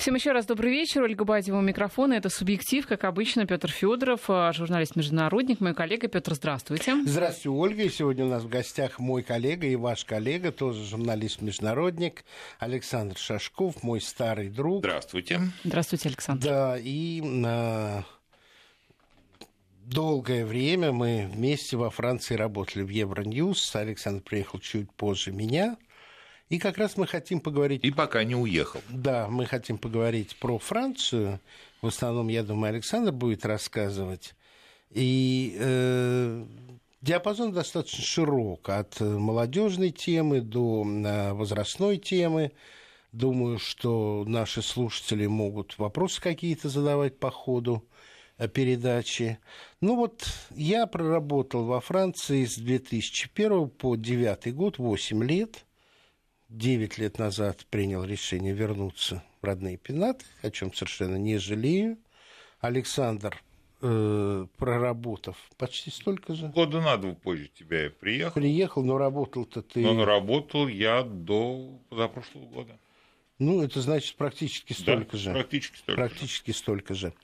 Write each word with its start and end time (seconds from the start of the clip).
Всем 0.00 0.14
еще 0.14 0.32
раз 0.32 0.46
добрый 0.46 0.72
вечер. 0.72 1.02
Ольга 1.02 1.26
Бадева 1.26 1.58
у 1.58 1.60
микрофона. 1.60 2.14
Это 2.14 2.30
«Субъектив», 2.30 2.86
как 2.86 3.04
обычно, 3.04 3.46
Петр 3.46 3.70
Федоров, 3.70 4.30
а, 4.30 4.50
журналист-международник, 4.50 5.60
мой 5.60 5.74
коллега. 5.74 6.08
Петр, 6.08 6.32
здравствуйте. 6.32 6.96
Здравствуйте, 7.04 7.50
Ольга. 7.50 7.82
И 7.82 7.90
сегодня 7.90 8.24
у 8.24 8.28
нас 8.30 8.42
в 8.42 8.48
гостях 8.48 8.98
мой 8.98 9.22
коллега 9.22 9.66
и 9.66 9.76
ваш 9.76 10.06
коллега, 10.06 10.52
тоже 10.52 10.86
журналист-международник, 10.86 12.24
Александр 12.58 13.18
Шашков, 13.18 13.82
мой 13.82 14.00
старый 14.00 14.48
друг. 14.48 14.78
Здравствуйте. 14.78 15.42
Здравствуйте, 15.64 16.08
Александр. 16.08 16.46
Да, 16.46 16.78
и 16.78 17.22
а, 17.44 18.04
долгое 19.84 20.46
время 20.46 20.92
мы 20.92 21.28
вместе 21.30 21.76
во 21.76 21.90
Франции 21.90 22.36
работали 22.36 22.84
в 22.84 22.88
Евроньюз. 22.88 23.76
Александр 23.76 24.22
приехал 24.22 24.60
чуть 24.60 24.90
позже 24.94 25.30
меня– 25.30 25.76
и 26.50 26.58
как 26.58 26.78
раз 26.78 26.96
мы 26.96 27.06
хотим 27.06 27.40
поговорить... 27.40 27.84
И 27.84 27.92
пока 27.92 28.24
не 28.24 28.34
уехал. 28.34 28.80
Да, 28.88 29.28
мы 29.28 29.46
хотим 29.46 29.78
поговорить 29.78 30.34
про 30.36 30.58
Францию. 30.58 31.38
В 31.80 31.86
основном, 31.86 32.26
я 32.26 32.42
думаю, 32.42 32.74
Александр 32.74 33.12
будет 33.12 33.46
рассказывать. 33.46 34.34
И 34.90 35.56
э, 35.60 36.44
диапазон 37.02 37.52
достаточно 37.52 38.02
широк. 38.02 38.68
От 38.68 38.98
молодежной 38.98 39.90
темы 39.90 40.40
до 40.40 40.84
э, 40.84 41.32
возрастной 41.34 41.98
темы. 41.98 42.50
Думаю, 43.12 43.60
что 43.60 44.24
наши 44.26 44.60
слушатели 44.60 45.28
могут 45.28 45.78
вопросы 45.78 46.20
какие-то 46.20 46.68
задавать 46.68 47.16
по 47.16 47.30
ходу 47.30 47.84
э, 48.38 48.48
передачи. 48.48 49.38
Ну 49.80 49.94
вот 49.94 50.24
я 50.56 50.88
проработал 50.88 51.64
во 51.64 51.80
Франции 51.80 52.44
с 52.44 52.56
2001 52.56 53.70
по 53.70 53.94
2009 53.94 54.52
год, 54.52 54.78
8 54.78 55.22
лет– 55.22 55.64
9 56.50 56.98
лет 56.98 57.18
назад 57.18 57.64
принял 57.70 58.04
решение 58.04 58.52
вернуться 58.52 59.22
в 59.40 59.46
родные 59.46 59.76
пенаты, 59.76 60.24
о 60.42 60.50
чем 60.50 60.74
совершенно 60.74 61.16
не 61.16 61.38
жалею. 61.38 61.96
Александр, 62.58 63.40
э, 63.80 64.46
проработав 64.58 65.36
почти 65.56 65.90
столько 65.90 66.34
же. 66.34 66.48
Года 66.48 66.80
на 66.80 66.96
два 66.96 67.14
позже 67.14 67.48
тебя 67.54 67.84
я 67.84 67.90
приехал. 67.90 68.34
Приехал, 68.34 68.84
но 68.84 68.98
работал-то 68.98 69.62
ты... 69.62 69.80
Но 69.80 70.04
работал 70.04 70.66
я 70.66 71.04
до 71.04 71.80
позапрошлого 71.88 72.46
года. 72.46 72.78
Ну, 73.38 73.62
это 73.62 73.80
значит 73.80 74.16
практически 74.16 74.72
столько 74.72 75.12
да, 75.12 75.18
же. 75.18 75.32
Практически 75.32 75.76
столько 75.78 76.00
практически 76.00 76.50
же. 76.50 76.56
столько 76.56 76.94
же. 76.94 77.14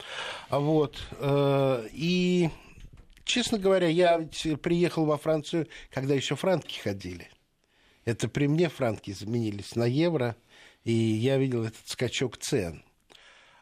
А 0.48 0.60
вот, 0.60 1.02
э, 1.18 1.88
и, 1.92 2.48
честно 3.24 3.58
говоря, 3.58 3.88
я 3.88 4.26
приехал 4.62 5.04
во 5.04 5.18
Францию, 5.18 5.66
когда 5.90 6.14
еще 6.14 6.36
франки 6.36 6.78
ходили. 6.78 7.28
Это 8.06 8.28
при 8.28 8.46
мне 8.46 8.68
франки 8.68 9.10
заменились 9.10 9.74
на 9.74 9.84
евро, 9.84 10.36
и 10.84 10.92
я 10.92 11.36
видел 11.38 11.64
этот 11.64 11.86
скачок 11.86 12.38
цен. 12.38 12.84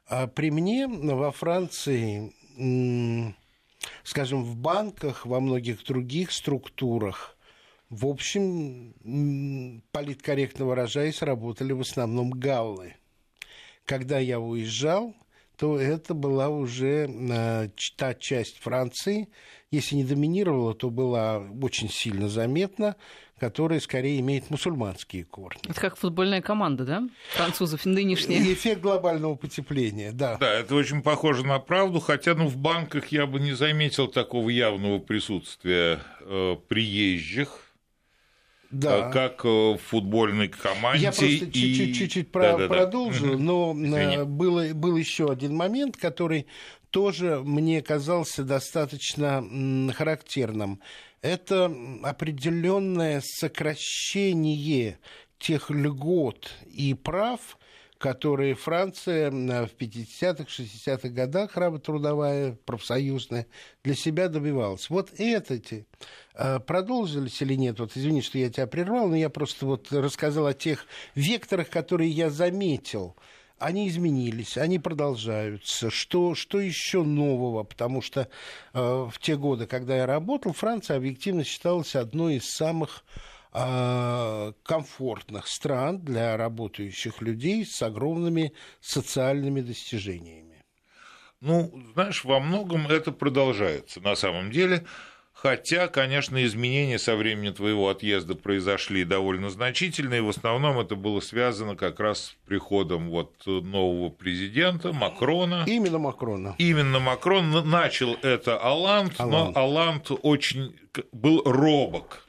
А 0.06 0.26
при 0.26 0.50
мне 0.50 0.86
во 0.86 1.32
Франции, 1.32 2.34
скажем, 4.04 4.44
в 4.44 4.56
банках, 4.56 5.24
во 5.24 5.40
многих 5.40 5.82
других 5.84 6.30
структурах, 6.30 7.38
в 7.88 8.06
общем, 8.06 8.92
политкорректно 9.92 10.66
выражаясь, 10.66 11.22
работали 11.22 11.72
в 11.72 11.80
основном 11.80 12.30
галлы. 12.30 12.96
Когда 13.86 14.18
я 14.18 14.40
уезжал, 14.40 15.14
то 15.56 15.78
это 15.78 16.12
была 16.14 16.48
уже 16.48 17.08
э, 17.08 17.68
та 17.96 18.14
часть 18.14 18.58
Франции, 18.58 19.28
если 19.70 19.96
не 19.96 20.04
доминировала, 20.04 20.74
то 20.74 20.90
была 20.90 21.38
очень 21.38 21.88
сильно 21.88 22.28
заметна, 22.28 22.96
которая 23.38 23.80
скорее 23.80 24.20
имеет 24.20 24.50
мусульманские 24.50 25.24
корни. 25.24 25.60
Это 25.68 25.80
как 25.80 25.96
футбольная 25.96 26.40
команда, 26.40 26.84
да? 26.84 27.08
Французов 27.34 27.84
нынешняя. 27.84 28.40
И 28.40 28.54
эффект 28.54 28.80
глобального 28.80 29.34
потепления, 29.34 30.12
да. 30.12 30.36
Да, 30.38 30.52
это 30.52 30.74
очень 30.74 31.02
похоже 31.02 31.44
на 31.44 31.58
правду, 31.58 32.00
хотя 32.00 32.34
ну, 32.34 32.46
в 32.46 32.56
банках 32.56 33.08
я 33.08 33.26
бы 33.26 33.40
не 33.40 33.52
заметил 33.52 34.08
такого 34.08 34.48
явного 34.50 34.98
присутствия 34.98 36.00
э, 36.20 36.56
приезжих. 36.68 37.60
Да. 38.70 39.08
Э, 39.08 39.12
как 39.12 39.44
э, 39.44 39.48
в 39.48 39.78
футбольной 39.78 40.48
команде. 40.48 41.04
Я 41.04 41.10
просто 41.10 41.26
и... 41.26 41.92
чуть-чуть 41.92 42.30
да, 42.32 42.56
да, 42.56 42.68
продолжу, 42.68 43.32
да. 43.32 43.38
но 43.38 43.72
Извини. 43.72 44.24
было, 44.24 44.74
был 44.74 44.96
еще 44.96 45.30
один 45.30 45.54
момент, 45.54 45.96
который 45.96 46.46
тоже 46.90 47.40
мне 47.44 47.82
казался 47.82 48.44
достаточно 48.44 49.44
характерным 49.96 50.80
это 51.24 51.74
определенное 52.02 53.22
сокращение 53.24 54.98
тех 55.38 55.70
льгот 55.70 56.50
и 56.66 56.92
прав, 56.92 57.58
которые 57.96 58.54
Франция 58.54 59.30
в 59.30 59.70
50-х, 59.78 60.44
60-х 60.44 61.08
годах, 61.08 61.56
работорудовая, 61.56 62.58
профсоюзная, 62.66 63.46
для 63.82 63.94
себя 63.94 64.28
добивалась. 64.28 64.90
Вот 64.90 65.12
эти 65.16 65.86
а, 66.34 66.58
продолжились 66.60 67.40
или 67.40 67.54
нет? 67.54 67.80
Вот 67.80 67.96
извини, 67.96 68.20
что 68.20 68.36
я 68.36 68.50
тебя 68.50 68.66
прервал, 68.66 69.08
но 69.08 69.16
я 69.16 69.30
просто 69.30 69.64
вот 69.64 69.90
рассказал 69.92 70.46
о 70.46 70.52
тех 70.52 70.86
векторах, 71.14 71.70
которые 71.70 72.10
я 72.10 72.28
заметил– 72.28 73.16
они 73.58 73.88
изменились, 73.88 74.56
они 74.56 74.78
продолжаются. 74.78 75.90
Что, 75.90 76.34
что 76.34 76.60
еще 76.60 77.02
нового? 77.02 77.62
Потому 77.62 78.02
что 78.02 78.28
э, 78.72 78.78
в 78.80 79.14
те 79.20 79.36
годы, 79.36 79.66
когда 79.66 79.96
я 79.96 80.06
работал, 80.06 80.52
Франция 80.52 80.96
объективно 80.96 81.44
считалась 81.44 81.94
одной 81.94 82.36
из 82.36 82.50
самых 82.50 83.04
э, 83.52 84.52
комфортных 84.62 85.46
стран 85.46 86.00
для 86.00 86.36
работающих 86.36 87.22
людей 87.22 87.64
с 87.64 87.80
огромными 87.82 88.52
социальными 88.80 89.60
достижениями. 89.60 90.62
Ну, 91.40 91.70
знаешь, 91.92 92.24
во 92.24 92.40
многом 92.40 92.86
это 92.88 93.12
продолжается 93.12 94.00
на 94.00 94.14
самом 94.14 94.50
деле. 94.50 94.86
Хотя, 95.44 95.88
конечно, 95.88 96.42
изменения 96.46 96.98
со 96.98 97.16
времени 97.16 97.50
твоего 97.50 97.90
отъезда 97.90 98.34
произошли 98.34 99.04
довольно 99.04 99.50
значительные. 99.50 100.22
В 100.22 100.30
основном 100.30 100.78
это 100.80 100.96
было 100.96 101.20
связано 101.20 101.76
как 101.76 102.00
раз 102.00 102.18
с 102.18 102.36
приходом 102.46 103.10
вот 103.10 103.34
нового 103.44 104.08
президента 104.08 104.94
Макрона. 104.94 105.64
Именно 105.66 105.98
Макрона. 105.98 106.54
Именно 106.56 106.98
Макрон. 106.98 107.68
Начал 107.68 108.14
это 108.22 108.56
Аланд, 108.56 109.18
но 109.18 109.52
Аланд 109.54 110.06
очень 110.22 110.76
был 111.12 111.42
робок. 111.44 112.26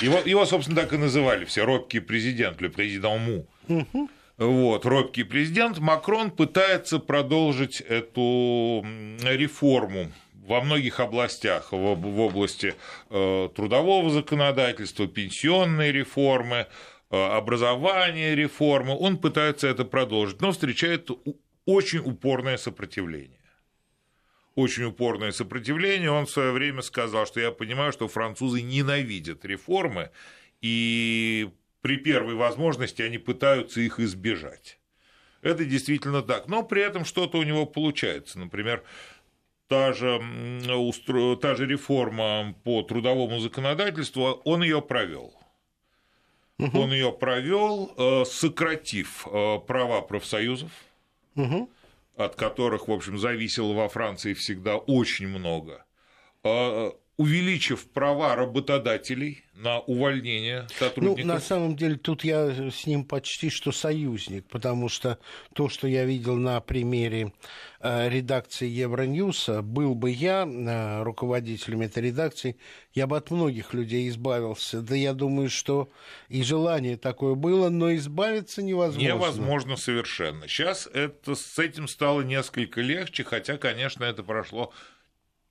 Его, 0.00 0.18
его, 0.24 0.44
собственно, 0.44 0.80
так 0.80 0.92
и 0.92 0.96
называли 0.96 1.44
все 1.44 1.64
робкий 1.64 2.00
президент, 2.00 2.60
или 2.60 2.66
президент 2.66 3.20
Му. 3.20 3.46
Угу. 3.68 4.10
Вот, 4.38 4.84
робкий 4.84 5.22
президент. 5.22 5.78
Макрон 5.78 6.32
пытается 6.32 6.98
продолжить 6.98 7.80
эту 7.82 8.84
реформу 9.22 10.10
во 10.48 10.60
многих 10.60 11.00
областях, 11.00 11.72
в, 11.72 11.94
в 11.94 12.20
области 12.20 12.74
э, 13.10 13.48
трудового 13.54 14.10
законодательства, 14.10 15.06
пенсионной 15.06 15.92
реформы, 15.92 16.66
э, 17.10 17.16
образования 17.16 18.34
реформы, 18.34 18.96
он 18.98 19.18
пытается 19.18 19.68
это 19.68 19.84
продолжить, 19.84 20.40
но 20.40 20.52
встречает 20.52 21.10
очень 21.66 22.00
упорное 22.00 22.56
сопротивление. 22.56 23.38
Очень 24.54 24.84
упорное 24.84 25.30
сопротивление. 25.30 26.10
Он 26.10 26.26
в 26.26 26.30
свое 26.30 26.50
время 26.50 26.82
сказал, 26.82 27.26
что 27.26 27.40
я 27.40 27.52
понимаю, 27.52 27.92
что 27.92 28.08
французы 28.08 28.62
ненавидят 28.62 29.44
реформы, 29.44 30.10
и 30.60 31.50
при 31.80 31.96
первой 31.96 32.34
возможности 32.34 33.02
они 33.02 33.18
пытаются 33.18 33.80
их 33.80 34.00
избежать. 34.00 34.78
Это 35.42 35.64
действительно 35.64 36.22
так. 36.22 36.48
Но 36.48 36.62
при 36.62 36.82
этом 36.82 37.04
что-то 37.04 37.38
у 37.38 37.42
него 37.44 37.66
получается. 37.66 38.38
Например, 38.38 38.82
та 39.68 39.92
же, 39.92 40.20
та 41.40 41.54
же 41.54 41.66
реформа 41.66 42.54
по 42.64 42.82
трудовому 42.82 43.40
законодательству, 43.40 44.40
он 44.44 44.62
ее 44.62 44.80
провел. 44.80 45.34
Угу. 46.58 46.80
Он 46.80 46.92
ее 46.92 47.12
провел, 47.12 47.92
э, 47.96 48.24
сократив 48.24 49.28
э, 49.28 49.58
права 49.66 50.00
профсоюзов, 50.00 50.70
угу. 51.36 51.70
от 52.16 52.34
которых, 52.34 52.88
в 52.88 52.92
общем, 52.92 53.16
зависело 53.16 53.74
во 53.74 53.88
Франции 53.88 54.34
всегда 54.34 54.76
очень 54.76 55.28
много 55.28 55.84
э, 56.42 56.90
увеличив 57.18 57.84
права 57.84 58.36
работодателей 58.36 59.42
на 59.54 59.80
увольнение 59.80 60.68
сотрудников? 60.78 61.26
Ну, 61.26 61.34
на 61.34 61.40
самом 61.40 61.76
деле, 61.76 61.96
тут 61.96 62.22
я 62.22 62.70
с 62.70 62.86
ним 62.86 63.04
почти 63.04 63.50
что 63.50 63.72
союзник, 63.72 64.46
потому 64.46 64.88
что 64.88 65.18
то, 65.52 65.68
что 65.68 65.88
я 65.88 66.04
видел 66.04 66.36
на 66.36 66.60
примере 66.60 67.32
э, 67.80 68.08
редакции 68.08 68.68
Евроньюса, 68.68 69.62
был 69.62 69.96
бы 69.96 70.10
я 70.10 70.46
э, 70.46 71.02
руководителем 71.02 71.80
этой 71.80 72.04
редакции, 72.04 72.56
я 72.94 73.08
бы 73.08 73.16
от 73.16 73.32
многих 73.32 73.74
людей 73.74 74.08
избавился. 74.08 74.80
Да 74.80 74.94
я 74.94 75.12
думаю, 75.12 75.50
что 75.50 75.90
и 76.28 76.44
желание 76.44 76.96
такое 76.96 77.34
было, 77.34 77.68
но 77.68 77.92
избавиться 77.96 78.62
невозможно. 78.62 79.08
Невозможно 79.08 79.76
совершенно. 79.76 80.46
Сейчас 80.46 80.86
это, 80.86 81.34
с 81.34 81.58
этим 81.58 81.88
стало 81.88 82.22
несколько 82.22 82.80
легче, 82.80 83.24
хотя, 83.24 83.56
конечно, 83.56 84.04
это 84.04 84.22
прошло 84.22 84.72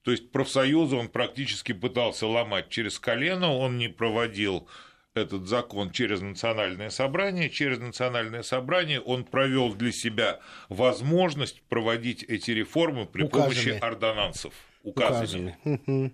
то 0.07 0.11
есть 0.11 0.31
профсоюзы 0.31 0.95
он 0.95 1.09
практически 1.09 1.73
пытался 1.73 2.27
ломать 2.27 2.69
через 2.69 2.97
колено, 2.97 3.53
он 3.53 3.77
не 3.77 3.89
проводил 3.89 4.65
этот 5.13 5.47
закон 5.49 5.91
через 5.91 6.21
национальное 6.21 6.89
собрание. 6.91 7.49
Через 7.49 7.79
национальное 7.79 8.41
собрание 8.41 9.01
он 9.01 9.25
провел 9.25 9.73
для 9.73 9.91
себя 9.91 10.39
возможность 10.69 11.61
проводить 11.63 12.23
эти 12.23 12.51
реформы 12.51 13.05
при 13.05 13.23
Указаны. 13.23 13.53
помощи 13.53 13.69
ордонансов. 13.81 14.53
Указанными. 14.83 15.57
Указаны. 15.65 16.13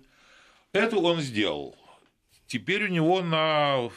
Это 0.72 0.96
он 0.96 1.20
сделал. 1.20 1.76
Теперь 2.48 2.86
у 2.86 2.88
него 2.88 3.22
на 3.22 3.90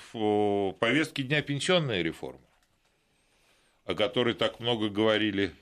повестке 0.80 1.24
дня 1.24 1.42
пенсионная 1.42 2.04
реформа, 2.04 2.46
о 3.86 3.96
которой 3.96 4.36
так 4.36 4.60
много 4.60 4.90
говорили 4.90 5.56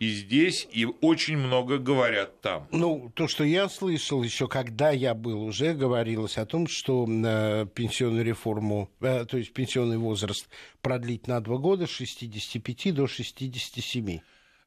и 0.00 0.08
здесь, 0.08 0.66
и 0.72 0.86
очень 0.86 1.36
много 1.36 1.78
говорят 1.78 2.40
там. 2.40 2.66
Ну, 2.72 3.12
то, 3.14 3.28
что 3.28 3.44
я 3.44 3.68
слышал 3.68 4.22
еще, 4.22 4.48
когда 4.48 4.90
я 4.90 5.14
был, 5.14 5.42
уже 5.42 5.74
говорилось 5.74 6.38
о 6.38 6.46
том, 6.46 6.66
что 6.66 7.06
э, 7.06 7.66
пенсионную 7.74 8.24
реформу, 8.24 8.90
э, 9.00 9.26
то 9.26 9.36
есть 9.36 9.52
пенсионный 9.52 9.98
возраст 9.98 10.48
продлить 10.80 11.28
на 11.28 11.40
два 11.40 11.58
года 11.58 11.86
с 11.86 11.90
65 11.90 12.94
до 12.94 13.06
67 13.06 14.20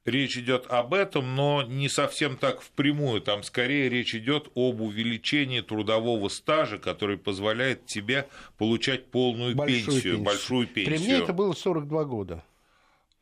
речь 0.06 0.38
идет 0.38 0.65
об 0.69 0.94
этом, 0.94 1.35
но 1.35 1.63
не 1.63 1.89
совсем 1.89 2.38
так 2.38 2.62
впрямую. 2.62 3.21
Там 3.21 3.44
скорее 3.44 3.89
речь 3.89 4.13
идет 4.13 4.50
об 4.56 4.81
увеличении 4.81 5.62
трудового 5.62 6.27
стажа, 6.30 6.77
который 6.77 7.18
позволяет 7.18 7.85
тебе 7.85 8.27
получать 8.57 9.07
полную 9.07 9.56
большую 9.56 9.81
пенсию, 9.81 10.01
пенсию, 10.03 10.21
большую 10.21 10.68
пенсию. 10.68 10.97
При 10.97 11.03
мне 11.03 11.13
это 11.15 11.33
было 11.33 11.53
42 11.53 12.03
года. 12.06 12.44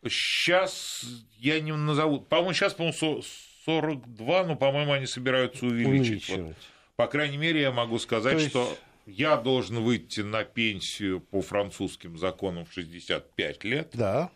Сейчас 0.03 1.03
я 1.38 1.59
не 1.59 1.74
назову. 1.74 2.21
По-моему, 2.21 2.53
сейчас, 2.53 2.74
по-моему, 2.74 3.21
42, 3.65 4.44
но, 4.45 4.56
по-моему, 4.56 4.94
они 4.94 5.06
собираются 5.06 5.65
увеличить. 5.65 6.30
Вот. 6.30 6.56
По 6.95 7.07
крайней 7.07 7.38
мере, 7.38 7.62
я 7.62 7.71
могу 7.71 8.00
сказать, 8.00 8.39
есть... 8.39 8.50
что 8.50 8.75
я 9.06 9.38
должен 9.38 9.83
выйти 9.83 10.21
на 10.21 10.44
пенсию 10.44 11.19
по 11.19 11.42
французским 11.42 12.18
законам 12.18 12.65
в 12.65 12.74
65 12.74 13.63
лет. 13.63 13.89
Да. 13.94 14.31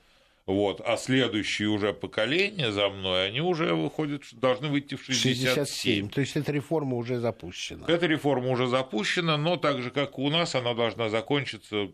Вот, 0.45 0.79
а 0.85 0.95
следующие 0.97 1.69
уже 1.69 1.91
поколения 1.91 2.71
за 2.71 2.89
мной, 2.89 3.27
они 3.27 3.41
уже 3.41 3.73
выходят, 3.73 4.21
должны 4.33 4.67
выйти 4.67 4.93
в 4.93 5.03
67. 5.03 5.55
67. 5.55 6.09
То 6.09 6.21
есть 6.21 6.37
эта 6.37 6.51
реформа 6.51 6.97
уже 6.97 7.19
запущена. 7.19 7.85
Эта 7.87 8.05
реформа 8.05 8.51
уже 8.51 8.67
запущена, 8.67 9.37
но 9.37 9.57
так 9.57 9.81
же, 9.81 9.89
как 9.89 10.19
и 10.19 10.21
у 10.21 10.29
нас, 10.29 10.53
она 10.53 10.75
должна 10.75 11.09
закончиться 11.09 11.87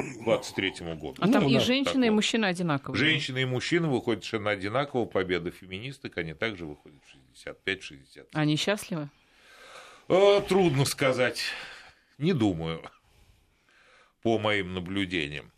2023 0.00 0.94
году. 0.96 1.14
А 1.18 1.26
ну, 1.26 1.32
там 1.32 1.48
и 1.48 1.58
женщины, 1.58 2.06
и 2.06 2.10
мужчины 2.10 2.46
одинаковые. 2.46 2.98
Женщины 2.98 3.42
и 3.42 3.44
мужчины 3.44 3.88
выходят 3.88 4.24
совершенно 4.24 4.50
одинаково. 4.50 5.04
Победа 5.04 5.50
феминисток, 5.50 6.18
они 6.18 6.34
также 6.34 6.66
выходят 6.66 7.00
в 7.04 7.46
65-60. 7.46 8.26
Они 8.32 8.56
счастливы? 8.56 9.08
Э, 10.08 10.40
трудно 10.48 10.84
сказать. 10.84 11.42
Не 12.18 12.32
думаю. 12.32 12.82
По 14.22 14.38
моим 14.38 14.74
наблюдениям. 14.74 15.50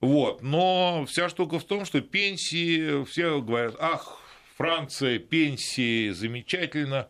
Вот. 0.00 0.42
Но 0.42 1.06
вся 1.06 1.28
штука 1.28 1.58
в 1.58 1.64
том, 1.64 1.84
что 1.84 2.00
пенсии, 2.00 3.04
все 3.04 3.40
говорят, 3.40 3.76
ах, 3.78 4.18
Франция, 4.56 5.18
пенсии, 5.18 6.10
замечательно. 6.10 7.08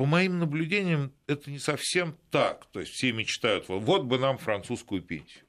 По 0.00 0.06
моим 0.06 0.38
наблюдениям, 0.38 1.12
это 1.26 1.50
не 1.50 1.58
совсем 1.58 2.16
так. 2.30 2.64
То 2.72 2.80
есть 2.80 2.92
все 2.94 3.12
мечтают, 3.12 3.68
вот 3.68 4.04
бы 4.04 4.18
нам 4.18 4.38
французскую 4.38 5.02
пенсию. 5.02 5.44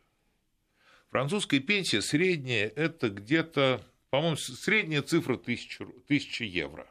Французская 1.10 1.62
пенсия 1.62 2.02
средняя, 2.02 2.68
это 2.68 3.08
где-то, 3.08 3.82
по-моему, 4.10 4.36
средняя 4.36 5.04
цифра 5.04 5.36
1000, 5.36 5.86
1000 6.04 6.44
евро 6.44 6.86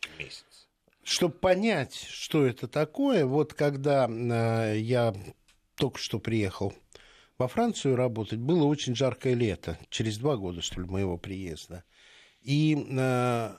в 0.00 0.18
месяц. 0.18 0.68
Чтобы 1.02 1.34
понять, 1.34 1.94
что 1.94 2.46
это 2.46 2.66
такое, 2.66 3.26
вот 3.26 3.52
когда 3.52 4.08
э, 4.08 4.78
я 4.78 5.14
только 5.74 5.98
что 5.98 6.18
приехал 6.18 6.72
во 7.36 7.46
Францию 7.46 7.96
работать, 7.96 8.38
было 8.38 8.64
очень 8.64 8.96
жаркое 8.96 9.34
лето, 9.34 9.78
через 9.90 10.16
два 10.16 10.38
года, 10.38 10.62
что 10.62 10.80
ли, 10.80 10.86
моего 10.86 11.18
приезда. 11.18 11.84
И 12.40 12.74
э, 12.74 13.54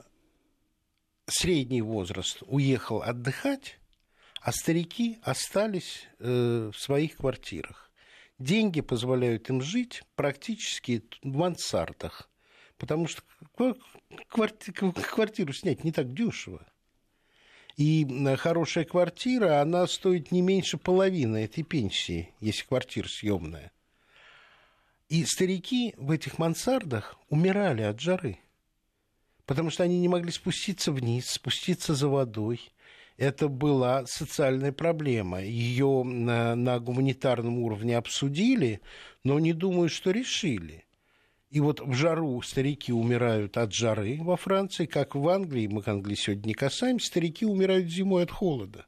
средний 1.27 1.81
возраст 1.81 2.41
уехал 2.47 3.01
отдыхать, 3.01 3.79
а 4.41 4.51
старики 4.51 5.19
остались 5.24 6.07
э, 6.19 6.71
в 6.74 6.79
своих 6.79 7.18
квартирах. 7.18 7.91
Деньги 8.39 8.81
позволяют 8.81 9.50
им 9.50 9.62
жить 9.62 10.03
практически 10.15 11.03
в 11.24 11.35
мансардах, 11.35 12.29
потому 12.77 13.07
что 13.07 13.21
квартиру 14.29 15.53
снять 15.53 15.83
не 15.83 15.91
так 15.91 16.13
дешево. 16.13 16.65
И 17.75 18.06
э, 18.06 18.35
хорошая 18.38 18.85
квартира, 18.85 19.62
она 19.62 19.85
стоит 19.88 20.31
не 20.31 20.41
меньше 20.41 20.77
половины 20.77 21.44
этой 21.44 21.63
пенсии, 21.63 22.33
если 22.39 22.63
квартира 22.63 23.07
съемная. 23.07 23.71
И 25.09 25.25
старики 25.25 25.94
в 25.97 26.12
этих 26.12 26.38
мансардах 26.38 27.18
умирали 27.30 27.81
от 27.81 28.00
жары 28.00 28.39
потому 29.47 29.71
что 29.71 29.83
они 29.83 29.99
не 29.99 30.09
могли 30.09 30.31
спуститься 30.31 30.91
вниз, 30.91 31.27
спуститься 31.31 31.95
за 31.95 32.07
водой. 32.09 32.59
Это 33.15 33.47
была 33.47 34.05
социальная 34.05 34.71
проблема. 34.71 35.41
Ее 35.41 36.03
на, 36.03 36.53
на 36.55 36.79
гуманитарном 36.79 37.57
уровне 37.59 37.97
обсудили, 37.97 38.81
но 39.23 39.39
не 39.39 39.53
думаю, 39.53 39.89
что 39.89 40.11
решили. 40.11 40.85
И 41.49 41.61
вот 41.61 41.79
в 41.79 41.94
жару 41.94 42.39
старики 42.41 42.91
умирают 42.91 43.57
от 43.57 43.73
жары 43.73 44.19
во 44.21 44.35
Франции, 44.35 44.85
как 44.85 45.15
в 45.15 45.27
Англии, 45.29 45.67
мы 45.67 45.81
к 45.81 45.88
Англии 45.88 46.15
сегодня 46.15 46.49
не 46.49 46.53
касаемся, 46.53 47.07
старики 47.07 47.45
умирают 47.45 47.88
зимой 47.88 48.23
от 48.23 48.31
холода. 48.31 48.85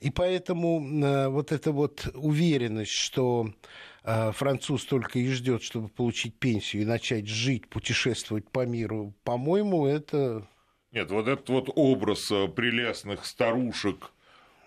И 0.00 0.10
поэтому 0.10 0.80
э, 0.80 1.28
вот 1.28 1.52
эта 1.52 1.72
вот 1.72 2.08
уверенность, 2.14 2.92
что 2.92 3.52
а 4.10 4.32
француз 4.32 4.86
только 4.86 5.18
и 5.18 5.28
ждет, 5.28 5.62
чтобы 5.62 5.88
получить 5.88 6.34
пенсию 6.34 6.80
и 6.80 6.86
начать 6.86 7.28
жить, 7.28 7.68
путешествовать 7.68 8.50
по 8.50 8.64
миру, 8.64 9.12
по-моему, 9.22 9.86
это... 9.86 10.48
Нет, 10.92 11.10
вот 11.10 11.28
этот 11.28 11.46
вот 11.50 11.70
образ 11.74 12.30
э, 12.30 12.48
прелестных 12.48 13.26
старушек 13.26 14.12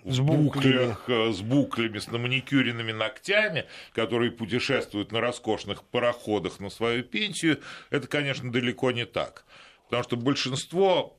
с 0.06 0.20
буклях, 0.20 1.10
э, 1.10 1.32
с 1.32 1.42
буклями, 1.42 1.98
с 1.98 2.12
наманикюренными 2.12 2.92
ногтями, 2.92 3.66
которые 3.94 4.30
путешествуют 4.30 5.12
на 5.12 5.22
роскошных 5.22 5.86
пароходах 5.86 6.60
на 6.60 6.70
свою 6.70 7.04
пенсию, 7.04 7.62
это, 7.90 8.08
конечно, 8.08 8.52
далеко 8.52 8.92
не 8.92 9.08
так. 9.08 9.46
Потому 9.86 10.04
что 10.04 10.18
большинство, 10.18 11.18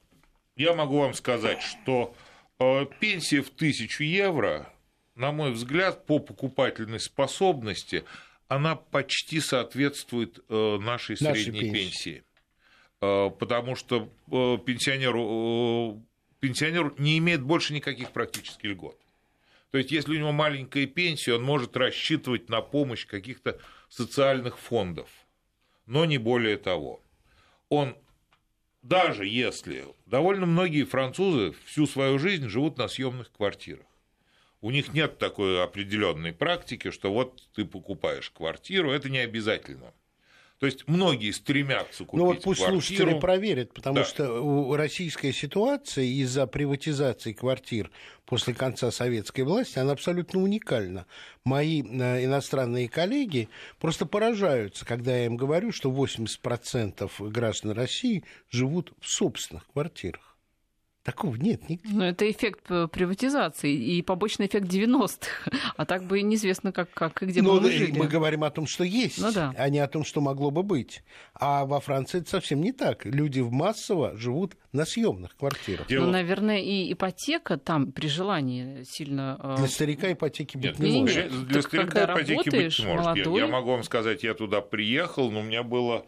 я 0.55 0.75
могу 0.75 1.01
вам 1.01 1.15
сказать, 1.15 1.61
что 1.61 2.15
э, 2.15 2.32
пенсия 3.01 3.43
в 3.43 3.51
тысячу 3.51 4.05
евро 4.05 4.73
на 5.15 5.33
мой 5.33 5.53
взгляд, 5.53 6.07
по 6.07 6.19
покупательной 6.19 7.01
способности 7.01 8.05
она 8.49 8.77
почти 8.77 9.41
соответствует 9.41 10.41
э, 10.49 10.79
нашей, 10.79 11.17
нашей 11.21 11.45
средней 11.45 11.61
пенсии. 11.61 11.75
пенсии. 11.75 12.25
Э, 13.01 13.31
потому 13.31 13.77
что 13.77 14.11
э, 14.31 14.59
пенсионеру, 14.65 16.03
пенсионер 16.41 16.95
не 16.99 17.19
имеет 17.19 17.43
больше 17.43 17.73
никаких 17.73 18.13
практически 18.13 18.67
льгот. 18.67 18.99
То 19.71 19.79
есть, 19.79 19.91
если 19.91 20.13
у 20.13 20.19
него 20.19 20.33
маленькая 20.33 20.87
пенсия, 20.87 21.35
он 21.35 21.45
может 21.45 21.77
рассчитывать 21.77 22.51
на 22.51 22.61
помощь 22.61 23.07
каких-то 23.07 23.59
социальных 23.89 24.59
фондов, 24.59 25.09
но 25.87 26.05
не 26.05 26.19
более 26.19 26.59
того. 26.59 27.03
Он 27.71 27.97
даже 28.83 29.27
если 29.27 29.87
довольно 30.07 30.47
многие 30.47 30.85
французы 30.85 31.55
всю 31.65 31.87
свою 31.87 32.19
жизнь 32.19 32.49
живут 32.49 32.79
на 32.79 32.89
съемных 32.89 33.31
квартирах, 33.33 33.87
у 34.61 34.71
них 34.71 34.93
нет 34.93 35.19
такой 35.19 35.63
определенной 35.63 36.33
практики, 36.33 36.91
что 36.91 37.13
вот 37.13 37.49
ты 37.55 37.65
покупаешь 37.65 38.31
квартиру, 38.31 38.93
это 38.93 39.09
не 39.09 39.19
обязательно. 39.19 39.93
То 40.63 40.67
есть 40.67 40.87
многие 40.87 41.33
стремятся 41.33 42.05
купить 42.05 42.21
Ну 42.21 42.27
вот 42.27 42.43
пусть 42.43 42.61
квартиру. 42.61 42.81
слушатели 42.81 43.19
проверят, 43.19 43.75
потому 43.75 43.97
да. 43.97 44.05
что 44.05 44.77
российская 44.77 45.33
ситуация 45.33 46.05
из-за 46.05 46.47
приватизации 46.47 47.33
квартир 47.33 47.91
после 48.27 48.55
конца 48.55 48.93
советской 48.93 49.41
власти, 49.41 49.81
она 49.81 49.91
абсолютно 49.91 50.41
уникальна. 50.41 51.07
Мои 51.43 51.83
э, 51.83 52.25
иностранные 52.25 52.89
коллеги 52.89 53.49
просто 53.81 54.07
поражаются, 54.07 54.87
когда 54.87 55.17
я 55.17 55.27
им 55.27 55.37
говорю, 55.37 55.73
что 55.73 55.91
80% 55.91 57.11
граждан 57.31 57.73
России 57.73 58.23
живут 58.49 58.93
в 59.01 59.09
собственных 59.09 59.67
квартирах. 59.67 60.32
Такого 61.03 61.35
нет 61.35 61.69
нигде. 61.69 61.89
Ну, 61.93 62.05
это 62.05 62.31
эффект 62.31 62.69
приватизации 62.93 63.73
и 63.73 64.03
побочный 64.03 64.47
эффект 64.47 64.69
90-х. 64.69 65.51
А 65.77 65.85
так 65.87 66.05
бы 66.05 66.23
неизвестно, 66.23 66.71
как, 66.71 66.91
как 66.91 67.23
и 67.23 67.27
где 67.27 67.43
Но 67.43 67.55
бы 67.55 67.63
мы 67.63 67.71
жили. 67.73 67.99
Мы 67.99 68.07
говорим 68.07 68.45
о 68.45 68.51
том, 68.51 68.67
что 68.67 68.85
есть, 68.85 69.21
ну, 69.21 69.33
да. 69.33 69.53
а 69.57 69.69
не 69.69 69.81
о 69.81 69.89
том, 69.89 70.05
что 70.05 70.21
могло 70.21 70.51
бы 70.51 70.63
быть. 70.63 71.03
А 71.35 71.65
во 71.65 71.81
Франции 71.81 72.21
это 72.21 72.31
совсем 72.31 72.61
не 72.61 72.73
так. 72.73 73.05
Люди 73.05 73.41
в 73.41 73.51
массово 73.51 74.17
живут 74.17 74.57
на 74.73 74.85
съемных 74.85 75.37
квартирах. 75.37 75.87
Ну, 75.89 76.07
наверное, 76.07 76.61
и 76.61 76.93
ипотека 76.93 77.59
там 77.59 77.91
при 77.91 78.07
желании 78.07 78.85
сильно... 78.85 79.39
Э, 79.43 79.57
для 79.59 79.69
старика 79.69 80.13
ипотеки 80.13 80.57
быть 80.57 80.79
нет, 80.79 80.79
не 80.79 81.01
может. 81.01 81.29
Для, 81.31 81.47
для 81.47 81.63
старика 81.63 82.05
ипотеки 82.05 82.51
быть 82.51 82.79
не 82.79 82.85
может. 82.87 83.05
Молодой... 83.05 83.41
Я, 83.41 83.47
я 83.47 83.51
могу 83.51 83.71
вам 83.73 83.83
сказать, 83.83 84.23
я 84.23 84.35
туда 84.35 84.61
приехал, 84.61 85.31
но 85.31 85.41
у 85.41 85.43
меня 85.43 85.63
было 85.63 86.07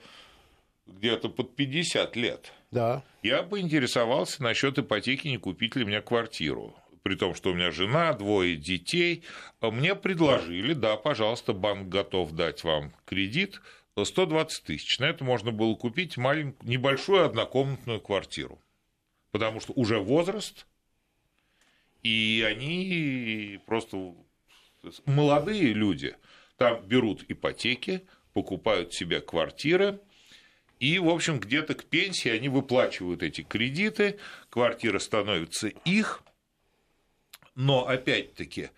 где-то 0.86 1.28
под 1.28 1.56
50 1.56 2.16
лет. 2.16 2.52
Да. 2.74 3.04
Я 3.22 3.44
бы 3.44 3.60
интересовался 3.60 4.42
насчет 4.42 4.76
ипотеки, 4.80 5.28
не 5.28 5.38
купить 5.38 5.76
ли 5.76 5.84
мне 5.84 6.02
квартиру. 6.02 6.74
при 7.04 7.14
том, 7.14 7.34
что 7.34 7.50
у 7.50 7.54
меня 7.54 7.70
жена, 7.70 8.14
двое 8.14 8.56
детей, 8.56 9.22
мне 9.60 9.94
предложили, 9.94 10.72
да, 10.72 10.96
пожалуйста, 10.96 11.52
банк 11.52 11.88
готов 11.88 12.32
дать 12.32 12.64
вам 12.64 12.92
кредит 13.04 13.60
120 14.02 14.64
тысяч. 14.64 14.98
На 14.98 15.04
это 15.04 15.22
можно 15.22 15.52
было 15.52 15.74
купить 15.76 16.16
маленькую, 16.16 16.68
небольшую 16.68 17.24
однокомнатную 17.24 18.00
квартиру, 18.00 18.58
потому 19.30 19.60
что 19.60 19.72
уже 19.74 19.98
возраст, 19.98 20.66
и 22.02 22.44
они 22.48 23.60
просто 23.66 24.14
молодые 25.06 25.74
люди 25.74 26.16
там 26.56 26.84
берут 26.86 27.24
ипотеки, 27.28 28.02
покупают 28.32 28.94
себе 28.94 29.20
квартиры, 29.20 30.00
и, 30.84 30.98
в 30.98 31.08
общем, 31.08 31.40
где-то 31.40 31.74
к 31.74 31.84
пенсии 31.84 32.28
они 32.28 32.50
выплачивают 32.50 33.22
эти 33.22 33.40
кредиты, 33.40 34.18
квартира 34.50 34.98
становится 34.98 35.68
их. 35.68 36.22
Но, 37.54 37.86
опять-таки, 37.86 38.68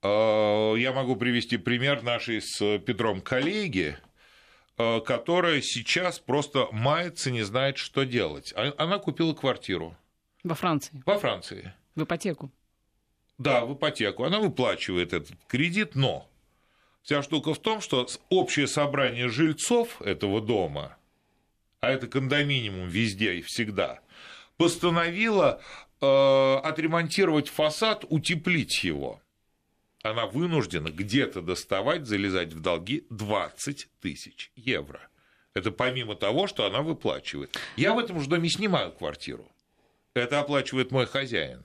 э, 0.00 0.74
я 0.78 0.92
могу 0.92 1.16
привести 1.16 1.56
пример 1.56 2.04
нашей 2.04 2.40
с 2.40 2.78
Петром 2.78 3.20
коллеги, 3.20 3.98
э, 4.78 5.00
которая 5.00 5.60
сейчас 5.60 6.20
просто 6.20 6.68
мается, 6.70 7.32
не 7.32 7.42
знает, 7.42 7.78
что 7.78 8.04
делать. 8.04 8.52
А, 8.54 8.72
она 8.78 8.98
купила 8.98 9.34
квартиру. 9.34 9.96
Во 10.44 10.54
Франции? 10.54 11.02
Во 11.04 11.18
Франции. 11.18 11.74
В 11.96 12.04
ипотеку? 12.04 12.52
Да, 13.38 13.64
в 13.64 13.74
ипотеку. 13.74 14.22
Она 14.22 14.38
выплачивает 14.38 15.12
этот 15.12 15.36
кредит, 15.48 15.96
но 15.96 16.28
вся 17.02 17.24
штука 17.24 17.54
в 17.54 17.58
том, 17.58 17.80
что 17.80 18.06
общее 18.28 18.68
собрание 18.68 19.28
жильцов 19.28 20.00
этого 20.00 20.40
дома, 20.40 20.96
а 21.80 21.90
это 21.90 22.06
кондоминиум 22.06 22.88
везде 22.88 23.34
и 23.34 23.42
всегда, 23.42 24.00
постановила 24.56 25.60
э, 26.00 26.56
отремонтировать 26.62 27.48
фасад, 27.48 28.04
утеплить 28.08 28.84
его. 28.84 29.20
Она 30.02 30.26
вынуждена 30.26 30.88
где-то 30.88 31.42
доставать, 31.42 32.06
залезать 32.06 32.52
в 32.52 32.60
долги 32.60 33.06
20 33.10 33.88
тысяч 34.00 34.52
евро. 34.54 35.00
Это 35.54 35.70
помимо 35.70 36.14
того, 36.14 36.46
что 36.46 36.66
она 36.66 36.82
выплачивает. 36.82 37.58
Я 37.76 37.94
в 37.94 37.98
этом 37.98 38.20
же 38.20 38.28
доме 38.28 38.48
снимаю 38.48 38.92
квартиру. 38.92 39.50
Это 40.14 40.40
оплачивает 40.40 40.90
мой 40.90 41.06
хозяин. 41.06 41.64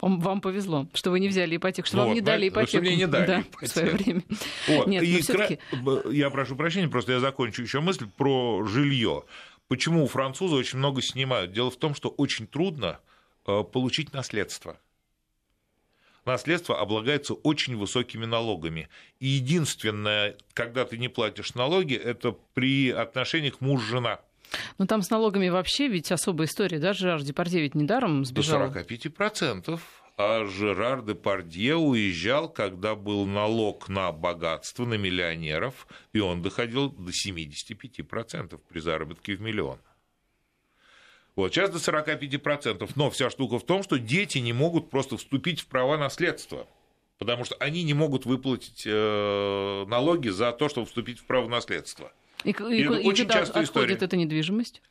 Вам, 0.00 0.20
вам 0.20 0.40
повезло, 0.40 0.88
что 0.94 1.10
вы 1.10 1.20
не 1.20 1.28
взяли 1.28 1.56
ипотеку, 1.56 1.86
что 1.86 1.98
вот, 1.98 2.06
вам 2.06 2.14
не 2.14 2.20
дали 2.20 2.48
ипотеку. 2.48 2.68
Что 2.68 2.80
мне 2.80 2.96
не 2.96 3.06
дали 3.06 3.26
да, 3.26 3.40
ипотеку. 3.40 3.64
в 3.66 3.68
свое 3.68 3.90
время. 3.92 4.22
Вот. 4.68 4.86
Нет, 4.86 5.02
и 5.02 5.22
кра... 5.22 5.48
Я 6.10 6.30
прошу 6.30 6.56
прощения, 6.56 6.88
просто 6.88 7.12
я 7.12 7.20
закончу 7.20 7.62
еще 7.62 7.80
мысль 7.80 8.06
про 8.16 8.64
жилье. 8.64 9.24
Почему 9.68 10.04
у 10.04 10.08
французов 10.08 10.58
очень 10.58 10.78
много 10.78 11.00
снимают? 11.00 11.52
Дело 11.52 11.70
в 11.70 11.76
том, 11.76 11.94
что 11.94 12.08
очень 12.08 12.48
трудно 12.48 12.98
э, 13.46 13.62
получить 13.62 14.12
наследство. 14.12 14.76
Наследство 16.24 16.80
облагается 16.80 17.34
очень 17.34 17.76
высокими 17.76 18.24
налогами. 18.24 18.88
И 19.20 19.28
единственное, 19.28 20.36
когда 20.52 20.84
ты 20.84 20.98
не 20.98 21.08
платишь 21.08 21.54
налоги, 21.54 21.94
это 21.94 22.32
при 22.54 22.90
отношениях 22.90 23.60
муж-жена. 23.60 24.20
Ну 24.78 24.86
там 24.86 25.02
с 25.02 25.10
налогами 25.10 25.48
вообще 25.48 25.88
ведь 25.88 26.10
особая 26.12 26.46
история, 26.46 26.78
да? 26.78 26.92
Жерар 26.92 27.22
Депардье 27.22 27.60
ведь 27.60 27.74
недаром 27.74 28.24
сбежал. 28.24 28.70
До 28.70 28.80
45%. 28.80 29.80
А 30.16 30.44
Жерар 30.44 31.02
Депардье 31.02 31.76
уезжал, 31.76 32.48
когда 32.48 32.94
был 32.94 33.24
налог 33.26 33.88
на 33.88 34.12
богатство, 34.12 34.84
на 34.84 34.94
миллионеров, 34.94 35.86
и 36.12 36.20
он 36.20 36.42
доходил 36.42 36.90
до 36.90 37.10
75% 37.10 38.60
при 38.68 38.80
заработке 38.80 39.34
в 39.36 39.40
миллион. 39.40 39.78
Вот, 41.36 41.54
сейчас 41.54 41.70
до 41.70 41.78
45%. 41.78 42.90
Но 42.96 43.10
вся 43.10 43.30
штука 43.30 43.58
в 43.58 43.64
том, 43.64 43.82
что 43.82 43.98
дети 43.98 44.38
не 44.38 44.52
могут 44.52 44.90
просто 44.90 45.16
вступить 45.16 45.60
в 45.60 45.66
права 45.66 45.96
наследства 45.96 46.66
потому 47.20 47.44
что 47.44 47.54
они 47.56 47.82
не 47.82 47.92
могут 47.92 48.24
выплатить 48.24 48.82
э, 48.86 49.84
налоги 49.86 50.30
за 50.30 50.52
то, 50.52 50.70
чтобы 50.70 50.86
вступить 50.86 51.20
в 51.20 51.26
право 51.26 51.48
наследства. 51.48 52.12
И, 52.44 52.50
и, 52.50 52.52
и, 52.52 52.82
и 52.82 52.86
очень 52.86 53.26
куда 53.26 53.40
частая 53.40 53.64
история. 53.64 53.94
эта 53.94 54.16
недвижимость? 54.16 54.82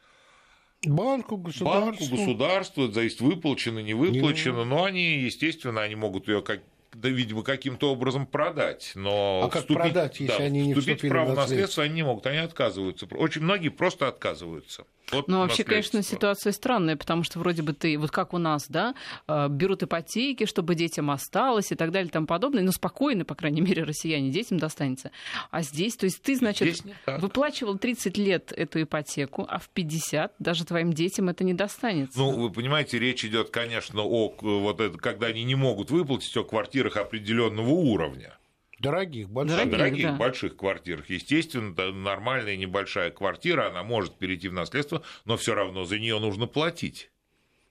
Банку, 0.86 1.38
государству. 1.38 2.06
Банку, 2.08 2.16
государству, 2.16 2.84
это 2.86 2.94
зависит, 2.94 3.20
выплачено, 3.22 3.80
не 3.80 3.94
выплачено, 3.94 4.60
не... 4.60 4.66
но 4.66 4.86
они, 4.86 5.20
естественно, 5.20 5.82
они 5.82 5.96
могут 5.96 6.28
ее 6.28 6.42
как 6.42 6.62
да, 6.94 7.10
видимо, 7.10 7.44
каким-то 7.44 7.92
образом 7.92 8.26
продать. 8.26 8.92
Но 8.96 9.42
а 9.44 9.50
вступить, 9.50 9.78
как 9.78 9.84
продать, 9.84 10.20
если 10.20 10.38
да, 10.38 10.44
они 10.44 10.68
не 10.68 10.74
вступить 10.74 11.04
в 11.04 11.10
право 11.10 11.34
наследства 11.36 11.84
они 11.84 11.96
не 11.96 12.04
могут, 12.04 12.26
они 12.28 12.38
отказываются. 12.38 13.08
Очень 13.12 13.44
многие 13.44 13.70
просто 13.70 14.08
отказываются. 14.08 14.86
Вот 15.12 15.28
ну, 15.28 15.40
вообще, 15.40 15.64
конечно, 15.64 16.04
ситуация 16.04 16.52
странная, 16.52 16.96
потому 16.96 17.24
что 17.24 17.40
вроде 17.40 17.64
бы 17.64 17.74
ты, 17.74 17.98
вот 17.98 18.12
как 18.12 18.34
у 18.34 18.38
нас, 18.38 18.68
да, 18.68 18.94
э, 19.28 19.48
берут 19.50 19.84
ипотеки, 19.84 20.46
чтобы 20.46 20.76
детям 20.76 21.10
осталось 21.10 21.72
и 21.72 21.76
так 21.76 21.92
далее 21.92 22.10
и 22.10 22.12
тому 22.12 22.28
подобное, 22.28 22.64
но 22.64 22.72
спокойно, 22.72 23.26
по 23.26 23.36
крайней 23.36 23.62
мере, 23.62 23.84
россияне, 23.84 24.30
детям 24.30 24.60
достанется. 24.60 25.12
А 25.52 25.62
здесь, 25.62 25.96
то 25.96 26.06
есть 26.06 26.22
ты, 26.22 26.36
значит, 26.36 26.84
выплачивал 27.08 27.78
30 27.78 28.18
лет 28.18 28.54
эту 28.56 28.84
ипотеку, 28.84 29.46
а 29.50 29.60
в 29.60 29.70
50 29.70 30.34
даже 30.40 30.66
твоим 30.66 30.94
детям 30.94 31.30
это 31.30 31.44
не 31.44 31.54
достанется. 31.54 32.18
Ну, 32.20 32.32
вы 32.32 32.52
понимаете, 32.52 33.00
речь 33.00 33.26
идет, 33.26 33.50
конечно, 33.50 34.04
о 34.04 34.36
вот 34.42 34.80
это, 34.80 34.98
когда 34.98 35.28
они 35.28 35.44
не 35.44 35.56
могут 35.56 35.92
выплатить 35.92 36.36
о 36.38 36.44
квартирах 36.80 36.98
определенного 36.98 37.70
уровня. 37.70 38.38
Дорогих, 38.80 39.30
больших. 39.30 39.58
Дорогих, 39.58 39.78
дорогих 39.78 40.06
да. 40.06 40.14
больших 40.14 40.56
квартирах. 40.56 41.10
Естественно, 41.10 41.92
нормальная 41.92 42.56
небольшая 42.56 43.12
квартира, 43.12 43.68
она 43.68 43.84
может 43.84 44.16
перейти 44.16 44.48
в 44.48 44.54
наследство, 44.54 45.02
но 45.26 45.36
все 45.36 45.54
равно 45.54 45.84
за 45.84 46.00
нее 46.00 46.18
нужно 46.20 46.48
платить. 46.48 47.12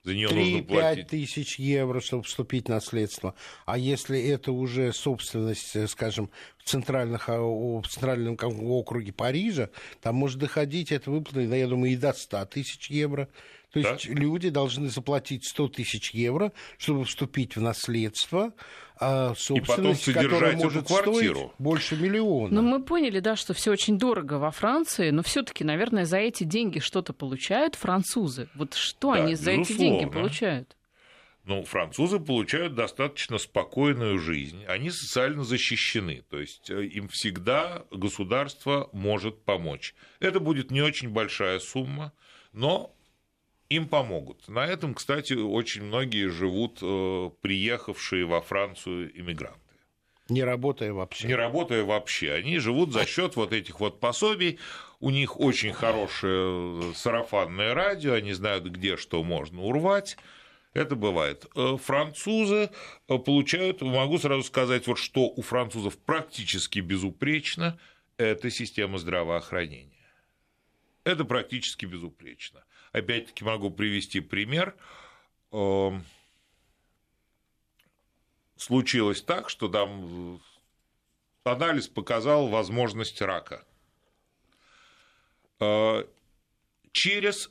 За 0.05 0.15
нее 0.15 0.29
нужно 0.29 0.63
платить. 0.63 1.09
5 1.09 1.09
тысяч 1.09 1.59
евро, 1.59 2.01
чтобы 2.01 2.25
вступить 2.25 2.67
в 2.67 2.69
наследство. 2.69 3.35
А 3.65 3.79
если 3.79 4.21
это 4.21 4.53
уже 4.53 4.93
собственность, 4.93 5.75
э, 5.77 5.87
скажем, 5.87 6.31
в, 6.59 6.69
центральных, 6.69 7.29
а, 7.29 7.41
в 7.41 7.87
центральном 7.89 8.39
округе 8.43 9.13
Парижа, 9.13 9.71
там 10.03 10.17
может 10.17 10.39
доходить 10.39 10.93
это 10.93 11.11
выплаты, 11.11 11.43
я 11.45 11.67
думаю, 11.67 11.93
и 11.93 11.97
до 11.97 12.13
100 12.13 12.45
тысяч 12.47 12.91
евро. 12.91 13.29
То 13.73 13.81
есть 13.81 14.09
да? 14.09 14.15
люди 14.15 14.49
должны 14.49 14.89
заплатить 14.89 15.47
100 15.47 15.69
тысяч 15.69 16.11
евро, 16.13 16.53
чтобы 16.79 17.05
вступить 17.05 17.57
в 17.57 17.61
наследство, 17.61 18.55
а 19.01 19.35
собственность, 19.37 20.13
которая 20.13 20.57
может 20.57 20.87
квартиру. 20.87 21.37
стоить 21.37 21.53
больше 21.59 21.97
миллиона. 21.97 22.55
Ну, 22.55 22.63
мы 22.63 22.83
поняли, 22.83 23.21
да, 23.21 23.37
что 23.37 23.55
все 23.55 23.71
очень 23.71 23.99
дорого 23.99 24.35
во 24.35 24.51
Франции, 24.51 25.11
но 25.11 25.23
все-таки, 25.23 25.65
наверное, 25.65 26.05
за 26.05 26.19
эти 26.19 26.45
деньги 26.45 26.79
что-то 26.79 27.13
получают 27.13 27.75
французы. 27.75 28.49
Вот 28.55 28.75
что 28.75 29.15
да, 29.15 29.23
они 29.23 29.35
за 29.35 29.53
эти 29.53 29.73
деньги 29.73 30.07
получают? 30.07 30.77
Ну, 31.45 31.65
французы 31.65 32.21
получают 32.21 32.75
достаточно 32.75 33.39
спокойную 33.39 34.19
жизнь, 34.19 34.67
они 34.67 34.91
социально 34.91 35.45
защищены, 35.45 36.23
то 36.29 36.39
есть 36.39 36.69
э, 36.69 36.85
им 36.85 37.09
всегда 37.09 37.87
государство 37.91 38.91
может 38.93 39.45
помочь. 39.45 39.95
Это 40.21 40.41
будет 40.41 40.71
не 40.71 40.83
очень 40.83 41.09
большая 41.09 41.59
сумма, 41.59 42.13
но 42.53 42.95
им 43.69 43.89
помогут. 43.89 44.49
На 44.49 44.67
этом, 44.67 44.95
кстати, 44.95 45.35
очень 45.35 45.85
многие 45.85 46.29
живут 46.29 46.79
э, 46.83 47.31
приехавшие 47.41 48.25
во 48.25 48.41
Францию 48.41 49.19
иммигранты. 49.19 49.59
Не 50.29 50.45
работая 50.45 50.93
вообще. 50.93 51.27
Не 51.27 51.35
работая 51.35 51.85
вообще. 51.85 52.33
Они 52.33 52.59
живут 52.59 52.93
за 52.93 53.07
счет 53.07 53.37
вот 53.37 53.53
этих 53.53 53.81
вот 53.81 53.99
пособий. 53.99 54.59
У 55.01 55.11
них 55.11 55.41
очень 55.41 55.73
хорошее 55.73 56.93
сарафанное 56.95 57.73
радио, 57.73 58.13
они 58.15 58.33
знают, 58.33 58.65
где 58.67 58.97
что 58.97 59.23
можно 59.23 59.63
урвать. 59.63 60.17
Это 60.75 60.97
бывает. 60.97 61.47
Э, 61.55 61.77
французы 61.77 62.71
э, 63.09 63.19
получают, 63.19 63.81
могу 63.81 64.19
сразу 64.19 64.43
сказать, 64.43 64.87
вот 64.87 64.99
что 64.99 65.23
у 65.29 65.43
французов 65.43 65.97
практически 65.99 66.81
безупречно, 66.81 67.79
это 68.19 68.51
система 68.51 68.99
здравоохранения. 68.99 69.93
Это 71.05 71.25
практически 71.25 71.87
безупречно. 71.87 72.65
Опять-таки 72.93 73.45
могу 73.45 73.71
привести 73.71 74.21
пример. 74.21 74.75
Эм, 75.53 76.05
случилось 78.57 79.23
так, 79.23 79.51
что 79.51 79.69
там 79.69 80.41
анализ 81.45 81.89
показал 81.89 82.49
возможность 82.49 83.21
рака. 83.21 83.65
Э, 85.61 86.05
через 86.93 87.51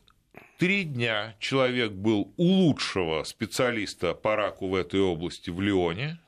три 0.57 0.83
дня 0.83 1.35
человек 1.39 1.91
был 1.91 2.33
у 2.37 2.45
лучшего 2.45 3.23
специалиста 3.23 4.13
по 4.13 4.35
раку 4.35 4.67
в 4.67 4.75
этой 4.75 5.01
области 5.01 5.49
в 5.49 5.61
Лионе. 5.61 6.19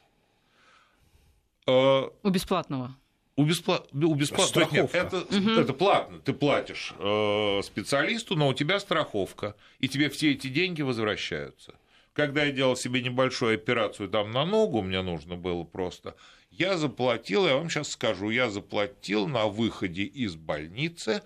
Э, 1.68 2.10
у 2.24 2.30
бесплатного. 2.30 2.96
У, 3.40 3.46
беспла... 3.46 3.86
у 3.94 4.16
бесплатного 4.16 4.70
нет, 4.70 4.94
это, 4.94 5.20
угу. 5.20 5.52
это 5.52 5.74
платно. 5.74 6.20
Ты 6.20 6.34
платишь 6.34 6.94
э, 7.00 7.62
специалисту, 7.64 8.36
но 8.36 8.50
у 8.50 8.54
тебя 8.54 8.82
страховка, 8.82 9.56
и 9.80 9.88
тебе 9.88 10.10
все 10.10 10.34
эти 10.34 10.48
деньги 10.48 10.82
возвращаются. 10.82 11.76
Когда 12.12 12.44
я 12.44 12.52
делал 12.52 12.76
себе 12.76 13.02
небольшую 13.02 13.56
операцию 13.56 14.10
там 14.10 14.32
на 14.32 14.44
ногу, 14.44 14.82
мне 14.82 15.02
нужно 15.02 15.38
было 15.38 15.64
просто, 15.64 16.18
я 16.52 16.76
заплатил, 16.76 17.48
я 17.48 17.56
вам 17.56 17.70
сейчас 17.70 17.92
скажу, 17.92 18.30
я 18.30 18.50
заплатил 18.50 19.26
на 19.30 19.46
выходе 19.46 20.04
из 20.04 20.36
больницы 20.36 21.24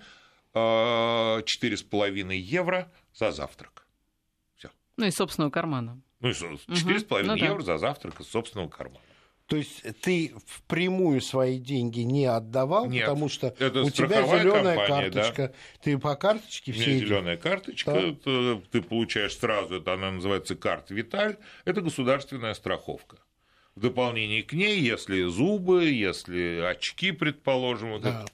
э, 0.53 0.59
4,5 0.59 2.35
евро 2.35 2.91
за 3.15 3.31
завтрак. 3.31 3.87
Всё. 4.55 4.69
Ну, 4.97 5.07
из 5.07 5.15
собственного 5.15 5.49
кармана. 5.49 5.99
Ну, 6.19 6.29
4,5 6.29 7.21
угу. 7.21 7.25
ну, 7.25 7.35
евро 7.37 7.63
да. 7.63 7.65
за 7.65 7.77
завтрак 7.79 8.19
из 8.19 8.27
собственного 8.27 8.69
кармана. 8.69 9.01
То 9.47 9.57
есть 9.57 9.83
ты 10.01 10.33
впрямую 10.47 11.21
свои 11.21 11.59
деньги 11.59 11.99
не 11.99 12.25
отдавал, 12.25 12.87
Нет, 12.87 13.05
потому 13.05 13.27
что 13.27 13.47
у 13.49 13.89
тебя 13.89 14.23
зеленая 14.23 14.87
карточка. 14.87 15.47
Да? 15.49 15.53
Ты 15.81 15.97
по 15.97 16.15
карточке 16.15 16.71
все. 16.71 16.83
У 16.83 16.87
меня 16.87 16.99
зеленая 16.99 17.37
карточка, 17.37 17.91
да. 17.91 17.99
это, 17.99 18.61
ты 18.71 18.81
получаешь 18.81 19.37
сразу, 19.37 19.75
это 19.75 19.93
она 19.93 20.11
называется 20.11 20.55
карта 20.55 20.93
Виталь, 20.93 21.37
это 21.65 21.81
государственная 21.81 22.53
страховка. 22.53 23.17
В 23.75 23.81
дополнение 23.81 24.43
к 24.43 24.53
ней, 24.53 24.79
если 24.79 25.23
зубы, 25.23 25.85
если 25.85 26.63
очки, 26.69 27.11
предположим, 27.11 27.99
да. 27.99 28.25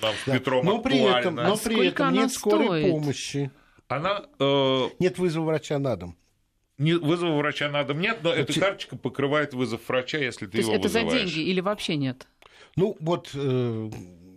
нам 0.00 0.14
с 0.14 0.24
да. 0.26 0.32
Петром 0.32 0.64
но 0.64 0.80
при 0.80 0.98
этом, 0.98 1.36
но 1.36 1.56
при 1.56 1.86
этом 1.86 2.12
нет 2.12 2.32
скорой 2.32 2.66
стоит? 2.66 2.90
помощи. 2.90 3.50
Она, 3.88 4.24
э... 4.40 4.88
Нет 4.98 5.18
вызова 5.18 5.44
врача 5.44 5.78
на 5.78 5.96
дом. 5.96 6.16
Не, 6.78 6.94
вызова 6.94 7.36
врача 7.36 7.68
на 7.70 7.84
дом 7.84 8.00
нет, 8.00 8.18
но 8.22 8.32
эта 8.32 8.52
Че... 8.52 8.60
карточка 8.60 8.96
покрывает 8.96 9.54
вызов 9.54 9.80
врача, 9.88 10.18
если 10.18 10.46
ты 10.46 10.52
То 10.52 10.58
его 10.58 10.72
есть 10.72 10.80
это 10.80 10.88
вызываешь. 10.88 11.12
за 11.12 11.34
деньги 11.34 11.50
или 11.50 11.60
вообще 11.60 11.96
нет? 11.96 12.26
Ну, 12.76 12.96
вот 13.00 13.30
э, 13.32 13.90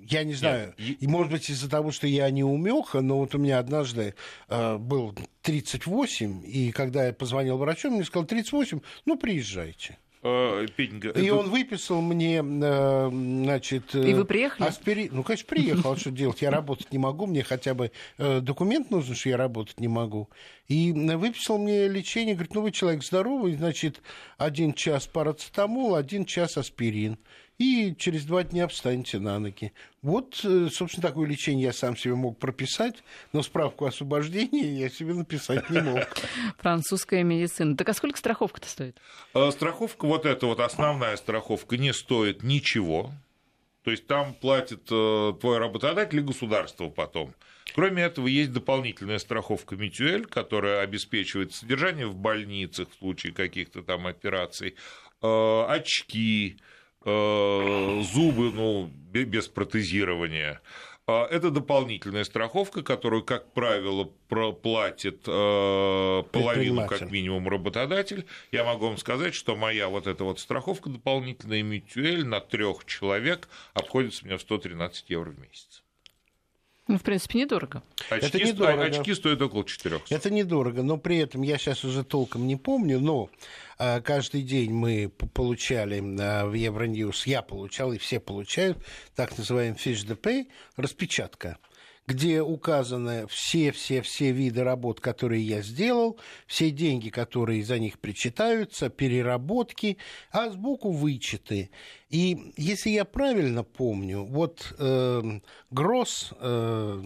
я 0.10 0.24
не 0.24 0.34
знаю, 0.34 0.74
Нет. 0.78 0.98
и 1.02 1.08
может 1.08 1.32
быть 1.32 1.50
из-за 1.50 1.70
того, 1.70 1.92
что 1.92 2.08
я 2.08 2.30
не 2.32 2.44
умеха, 2.44 3.02
но 3.02 3.20
вот 3.20 3.36
у 3.36 3.38
меня 3.38 3.60
однажды 3.60 4.16
э, 4.48 4.78
был 4.78 5.14
38, 5.44 6.44
и 6.46 6.72
когда 6.72 7.08
я 7.08 7.14
позвонил 7.14 7.58
врачу, 7.58 7.92
мне 7.92 8.04
сказал 8.04 8.26
38, 8.26 8.80
ну 9.06 9.18
приезжайте. 9.18 9.98
Э, 10.22 10.66
Петенька, 10.76 11.10
и 11.10 11.26
это... 11.28 11.36
он 11.36 11.50
выписал 11.50 12.02
мне, 12.02 12.44
э, 12.44 13.10
значит... 13.10 13.96
И 13.96 14.14
вы 14.14 14.26
приехали? 14.26 14.68
Аспири... 14.68 15.10
Ну, 15.12 15.24
конечно, 15.24 15.48
приехал. 15.48 15.96
Что 15.96 16.12
делать? 16.12 16.42
Я 16.42 16.52
работать 16.52 16.92
не 16.92 16.98
могу. 16.98 17.26
Мне 17.26 17.42
хотя 17.42 17.74
бы 17.74 17.92
э, 18.18 18.42
документ 18.42 18.92
нужен, 18.92 19.16
что 19.16 19.30
я 19.30 19.38
работать 19.38 19.80
не 19.80 19.88
могу. 19.88 20.30
И 20.68 20.92
выписал 20.92 21.58
мне 21.58 21.88
лечение. 21.88 22.36
Говорит, 22.36 22.54
ну, 22.54 22.62
вы 22.62 22.72
человек 22.72 23.04
здоровый, 23.04 23.56
значит, 23.56 24.02
один 24.38 24.74
час 24.74 25.08
парацетамол, 25.08 25.96
один 25.96 26.26
час 26.26 26.58
аспирин 26.58 27.18
и 27.60 27.94
через 27.98 28.24
два 28.24 28.44
дня 28.44 28.68
встанете 28.68 29.20
на 29.20 29.38
ноги. 29.38 29.74
Вот, 30.02 30.40
э, 30.46 30.70
собственно, 30.72 31.08
такое 31.08 31.28
лечение 31.28 31.66
я 31.66 31.74
сам 31.74 31.98
себе 31.98 32.16
мог 32.16 32.40
прописать, 32.40 33.04
но 33.34 33.44
справку 33.44 33.86
о 33.86 33.90
освобождении 33.90 34.80
я 34.80 34.90
себе 34.90 35.14
написать 35.14 35.70
не 35.70 35.82
мог. 35.82 36.08
Французская 36.58 37.22
медицина. 37.24 37.76
Так 37.76 37.90
а 37.90 37.94
сколько 37.94 38.18
страховка-то 38.18 38.68
стоит? 38.68 38.98
Э, 39.34 39.52
страховка, 39.52 40.08
вот 40.08 40.26
эта 40.26 40.46
вот 40.48 40.62
основная 40.62 41.18
страховка, 41.18 41.78
не 41.78 41.94
стоит 41.94 42.44
ничего. 42.44 43.12
То 43.84 43.92
есть 43.92 44.08
там 44.08 44.34
платит 44.36 44.84
э, 44.90 45.34
твой 45.42 45.58
работодатель 45.58 46.20
и 46.20 46.22
государство 46.22 46.88
потом. 46.88 47.36
Кроме 47.76 48.04
этого, 48.04 48.28
есть 48.28 48.54
дополнительная 48.54 49.20
страховка 49.20 49.76
Митюэль, 49.76 50.26
которая 50.26 50.80
обеспечивает 50.80 51.54
содержание 51.54 52.08
в 52.08 52.16
больницах 52.16 52.88
в 52.90 52.98
случае 52.98 53.34
каких-то 53.34 53.84
там 53.84 54.08
операций, 54.08 54.76
очки, 55.22 56.58
зубы, 57.04 58.52
ну, 58.52 58.92
без 59.12 59.48
протезирования. 59.48 60.62
А 61.12 61.26
это 61.26 61.50
дополнительная 61.50 62.24
страховка, 62.24 62.84
которую, 62.84 63.24
как 63.24 63.52
правило, 63.54 64.04
платит 64.52 65.24
э, 65.26 66.24
половину, 66.32 66.86
как 66.86 67.10
минимум, 67.10 67.50
работодатель. 67.50 68.28
Я 68.52 68.64
могу 68.64 68.86
вам 68.86 68.98
сказать, 68.98 69.34
что 69.34 69.56
моя 69.56 69.88
вот 69.90 70.06
эта 70.06 70.24
вот 70.24 70.40
страховка 70.40 70.88
дополнительная 70.92 71.64
Митюэль 71.64 72.28
на 72.28 72.40
трех 72.42 72.86
человек 72.86 73.50
обходится 73.74 74.24
мне 74.24 74.38
в 74.38 74.42
113 74.42 75.10
евро 75.10 75.32
в 75.32 75.40
месяц. 75.40 75.84
Ну, 76.90 76.98
в 76.98 77.04
принципе, 77.04 77.38
недорого. 77.38 77.84
Очки, 78.10 78.26
это 78.26 78.40
недорого. 78.40 78.84
очки 78.84 79.14
стоят 79.14 79.40
около 79.44 79.64
400. 79.64 80.14
Это 80.14 80.32
недорого, 80.32 80.82
но 80.82 80.98
при 80.98 81.18
этом 81.18 81.44
я 81.44 81.60
сейчас 81.60 81.84
уже 81.86 82.04
толком 82.04 82.48
не 82.48 82.56
помню, 82.56 83.00
но 83.00 83.30
а, 83.78 84.02
каждый 84.02 84.42
день 84.42 84.74
мы 84.74 85.08
получали 85.08 86.04
а, 86.20 86.48
в 86.48 86.54
Евроньюз, 86.56 87.28
я 87.28 87.44
получал, 87.44 87.94
и 87.94 88.00
все 88.00 88.20
получают, 88.20 88.80
так 89.16 89.38
называемый 89.38 89.78
Fish 89.78 90.04
the 90.04 90.20
Pay, 90.20 90.48
распечатка 90.78 91.60
где 92.10 92.42
указаны 92.42 93.28
все-все-все 93.28 94.32
виды 94.32 94.64
работ, 94.64 95.00
которые 95.00 95.44
я 95.44 95.62
сделал, 95.62 96.20
все 96.48 96.72
деньги, 96.72 97.10
которые 97.10 97.64
за 97.64 97.78
них 97.78 98.00
причитаются, 98.00 98.90
переработки, 98.90 100.00
а 100.32 100.50
сбоку 100.50 100.90
вычеты. 100.90 101.70
И 102.10 102.52
если 102.58 102.90
я 102.90 103.06
правильно 103.06 103.64
помню, 103.64 104.24
вот 104.24 104.74
э, 104.80 105.22
гросс, 105.70 106.34
э, 106.40 107.02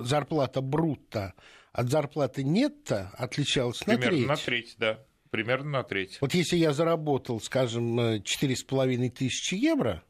зарплата 0.00 0.60
брутто 0.60 1.32
от 1.72 1.88
зарплаты 1.88 2.44
нетто 2.44 3.10
отличалась 3.14 3.86
на 3.86 3.96
треть. 3.96 4.26
на 4.26 4.36
треть, 4.36 4.74
да. 4.78 4.98
Примерно 5.30 5.70
на 5.70 5.82
треть. 5.82 6.18
Вот 6.20 6.34
если 6.34 6.56
я 6.56 6.74
заработал, 6.74 7.40
скажем, 7.40 7.98
4,5 7.98 9.06
э, 9.06 9.10
тысячи 9.10 9.54
евро, 9.54 10.02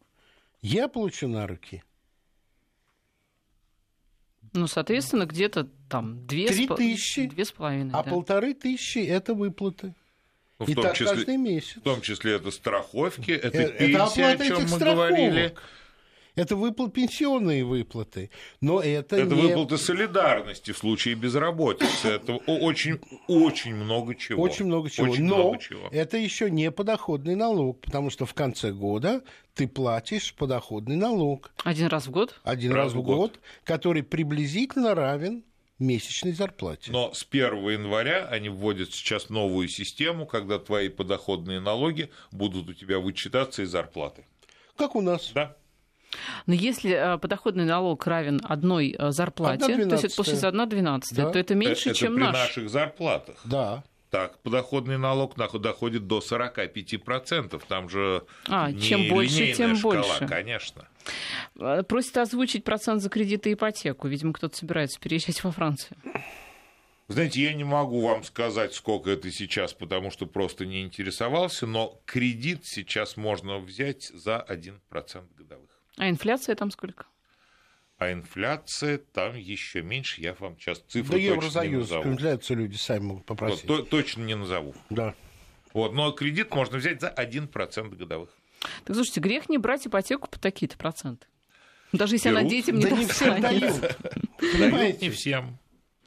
я 0.62 0.88
получу 0.88 1.28
на 1.28 1.46
руки 1.46 1.84
ну, 4.52 4.66
соответственно, 4.66 5.26
где-то 5.26 5.68
там 5.88 6.26
две, 6.26 6.48
Три 6.48 6.66
тысячи, 6.66 7.26
две 7.26 7.44
с 7.44 7.52
половиной. 7.52 7.92
А 7.92 8.02
да. 8.02 8.10
полторы 8.10 8.54
тысячи– 8.54 8.98
это 8.98 9.34
выплаты. 9.34 9.94
Ну, 10.58 10.66
в 10.66 10.68
И 10.68 10.74
том 10.74 10.84
так 10.84 10.94
числе, 10.94 11.14
каждый 11.14 11.36
месяц. 11.36 11.76
В 11.76 11.80
том 11.80 12.00
числе 12.02 12.34
это 12.34 12.50
страховки, 12.50 13.30
это, 13.30 13.58
это 13.58 13.78
пенсия, 13.78 14.26
о 14.26 14.36
чем 14.36 14.62
мы 14.62 14.68
страховок. 14.68 15.08
говорили. 15.08 15.54
Это 16.34 16.56
выплаты, 16.56 16.92
пенсионные 16.92 17.64
выплаты. 17.64 18.30
Но 18.60 18.80
это, 18.80 19.16
это 19.16 19.34
не... 19.34 19.42
выплаты 19.42 19.78
солидарности 19.78 20.72
в 20.72 20.78
случае 20.78 21.14
безработицы. 21.14 22.08
Это 22.08 22.34
очень, 22.34 23.00
очень 23.28 23.74
много 23.74 24.14
чего. 24.14 24.42
Очень 24.42 24.66
много 24.66 24.90
чего. 24.90 25.10
Очень 25.10 25.24
Но 25.24 25.36
много 25.36 25.58
чего. 25.58 25.88
это 25.90 26.16
еще 26.16 26.50
не 26.50 26.70
подоходный 26.70 27.34
налог, 27.34 27.80
потому 27.80 28.10
что 28.10 28.26
в 28.26 28.34
конце 28.34 28.72
года 28.72 29.22
ты 29.54 29.66
платишь 29.66 30.34
подоходный 30.34 30.96
налог. 30.96 31.52
Один 31.64 31.88
раз 31.88 32.06
в 32.06 32.10
год? 32.10 32.40
Один 32.44 32.72
раз, 32.72 32.86
раз 32.86 32.92
в 32.94 33.02
год, 33.02 33.16
год, 33.16 33.40
который 33.64 34.02
приблизительно 34.02 34.94
равен 34.94 35.44
месячной 35.80 36.32
зарплате. 36.32 36.92
Но 36.92 37.12
с 37.12 37.26
1 37.28 37.70
января 37.70 38.26
они 38.28 38.48
вводят 38.48 38.92
сейчас 38.92 39.30
новую 39.30 39.68
систему, 39.68 40.26
когда 40.26 40.58
твои 40.58 40.88
подоходные 40.88 41.58
налоги 41.58 42.10
будут 42.30 42.68
у 42.68 42.74
тебя 42.74 43.00
вычитаться 43.00 43.62
из 43.62 43.70
зарплаты. 43.70 44.24
Как 44.76 44.94
у 44.94 45.00
нас. 45.00 45.32
Да. 45.34 45.56
Но 46.46 46.54
если 46.54 46.92
э, 46.92 47.18
подоходный 47.18 47.64
налог 47.64 48.06
равен 48.06 48.40
одной 48.44 48.94
э, 48.98 49.10
зарплате, 49.10 49.86
то 49.86 49.92
есть 49.92 50.04
это 50.04 50.16
получается 50.16 50.48
1 50.48 50.68
12, 50.68 51.16
да? 51.16 51.30
то 51.30 51.38
это 51.38 51.54
меньше, 51.54 51.90
это 51.90 51.98
чем 51.98 52.14
при 52.14 52.20
наш. 52.22 52.32
наших 52.32 52.70
зарплатах. 52.70 53.36
Да. 53.44 53.84
Так, 54.10 54.38
подоходный 54.40 54.98
налог 54.98 55.36
доходит 55.36 56.08
до 56.08 56.18
45%. 56.18 57.62
Там 57.68 57.88
же 57.88 58.24
а, 58.48 58.72
не 58.72 58.80
чем 58.80 59.08
больше, 59.08 59.52
тем 59.52 59.76
шкала, 59.76 59.94
больше. 59.94 60.26
конечно. 60.26 60.88
Э, 61.58 61.84
просит 61.84 62.18
озвучить 62.18 62.64
процент 62.64 63.02
за 63.02 63.08
кредиты 63.08 63.50
и 63.50 63.54
ипотеку. 63.54 64.08
Видимо, 64.08 64.32
кто-то 64.32 64.56
собирается 64.56 64.98
переезжать 64.98 65.42
во 65.44 65.52
Францию. 65.52 65.96
Знаете, 67.06 67.42
я 67.42 67.54
не 67.54 67.64
могу 67.64 68.00
вам 68.06 68.22
сказать, 68.24 68.72
сколько 68.72 69.10
это 69.10 69.30
сейчас, 69.32 69.74
потому 69.74 70.10
что 70.10 70.26
просто 70.26 70.64
не 70.64 70.82
интересовался, 70.82 71.66
но 71.66 72.00
кредит 72.04 72.60
сейчас 72.64 73.16
можно 73.16 73.58
взять 73.58 74.04
за 74.14 74.44
1% 74.48 74.78
годовых. 75.36 75.79
А 76.00 76.08
инфляция 76.08 76.54
там 76.56 76.70
сколько? 76.70 77.04
А 77.98 78.10
инфляция 78.10 78.96
там 78.96 79.36
еще 79.36 79.82
меньше, 79.82 80.22
я 80.22 80.32
вам 80.32 80.58
сейчас 80.58 80.78
цифру 80.88 81.18
да 81.18 81.34
точно 81.34 81.60
не 81.60 81.76
назову. 81.76 82.04
инфляцию 82.04 82.56
люди 82.56 82.76
сами 82.76 83.02
могут 83.02 83.26
попросить. 83.26 83.68
Вот, 83.68 83.90
то, 83.90 83.98
точно 83.98 84.22
не 84.22 84.34
назову. 84.34 84.74
Да. 84.88 85.14
Вот, 85.74 85.92
но 85.92 86.10
кредит 86.12 86.54
можно 86.54 86.78
взять 86.78 87.02
за 87.02 87.08
1% 87.08 87.94
годовых. 87.94 88.30
Так 88.84 88.96
слушайте, 88.96 89.20
грех 89.20 89.50
не 89.50 89.58
брать 89.58 89.86
ипотеку 89.86 90.30
по 90.30 90.38
такие-то 90.40 90.78
проценты. 90.78 91.26
Даже 91.92 92.14
если 92.14 92.30
Берут? 92.30 92.40
она 92.40 92.48
детям 92.48 92.76
не 92.78 92.84
да 92.84 92.90
не 92.92 93.04
всем 93.04 93.40
дают. 93.42 93.98
Понимаете? 94.38 94.98
Не 95.02 95.10
всем. 95.10 95.58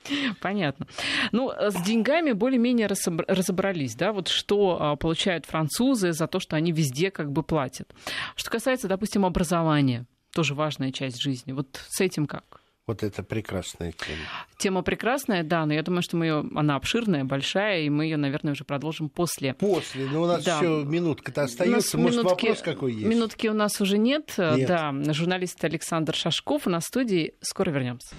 Понятно. 0.41 0.87
Ну, 1.31 1.51
с 1.51 1.81
деньгами 1.83 2.31
более-менее 2.31 2.87
разобрались, 2.87 3.95
да, 3.95 4.13
вот 4.13 4.27
что 4.27 4.77
а, 4.79 4.95
получают 4.95 5.45
французы 5.45 6.11
за 6.11 6.27
то, 6.27 6.39
что 6.39 6.55
они 6.55 6.71
везде 6.71 7.11
как 7.11 7.31
бы 7.31 7.43
платят. 7.43 7.93
Что 8.35 8.49
касается, 8.49 8.87
допустим, 8.87 9.25
образования, 9.25 10.05
тоже 10.31 10.55
важная 10.55 10.91
часть 10.91 11.21
жизни. 11.21 11.51
Вот 11.51 11.79
с 11.87 12.01
этим 12.01 12.25
как? 12.25 12.63
Вот 12.85 13.01
это 13.01 13.23
прекрасная 13.23 13.93
тема. 13.93 14.19
Тема 14.57 14.81
прекрасная, 14.81 15.43
да, 15.43 15.65
но 15.65 15.73
я 15.73 15.83
думаю, 15.83 16.01
что 16.01 16.17
мы 16.17 16.25
ее, 16.25 16.43
она 16.53 16.75
обширная, 16.75 17.23
большая, 17.23 17.83
и 17.83 17.89
мы 17.89 18.03
ее, 18.03 18.17
наверное, 18.17 18.51
уже 18.51 18.65
продолжим 18.65 19.07
после. 19.07 19.53
После, 19.53 20.05
но 20.05 20.23
у 20.23 20.25
нас 20.25 20.43
да. 20.43 20.57
еще 20.57 20.83
минутка-то 20.83 21.43
остается. 21.43 21.97
Может, 21.97 22.23
минутки, 22.23 22.47
вопрос 22.47 22.61
какой 22.61 22.93
есть? 22.93 23.05
Минутки 23.05 23.47
у 23.47 23.53
нас 23.53 23.79
уже 23.79 23.97
нет. 23.97 24.33
нет. 24.37 24.67
Да, 24.67 24.93
журналист 25.13 25.63
Александр 25.63 26.13
Шашков 26.13 26.67
у 26.67 26.69
нас 26.69 26.83
в 26.83 26.87
студии. 26.87 27.35
Скоро 27.39 27.71
вернемся. 27.71 28.13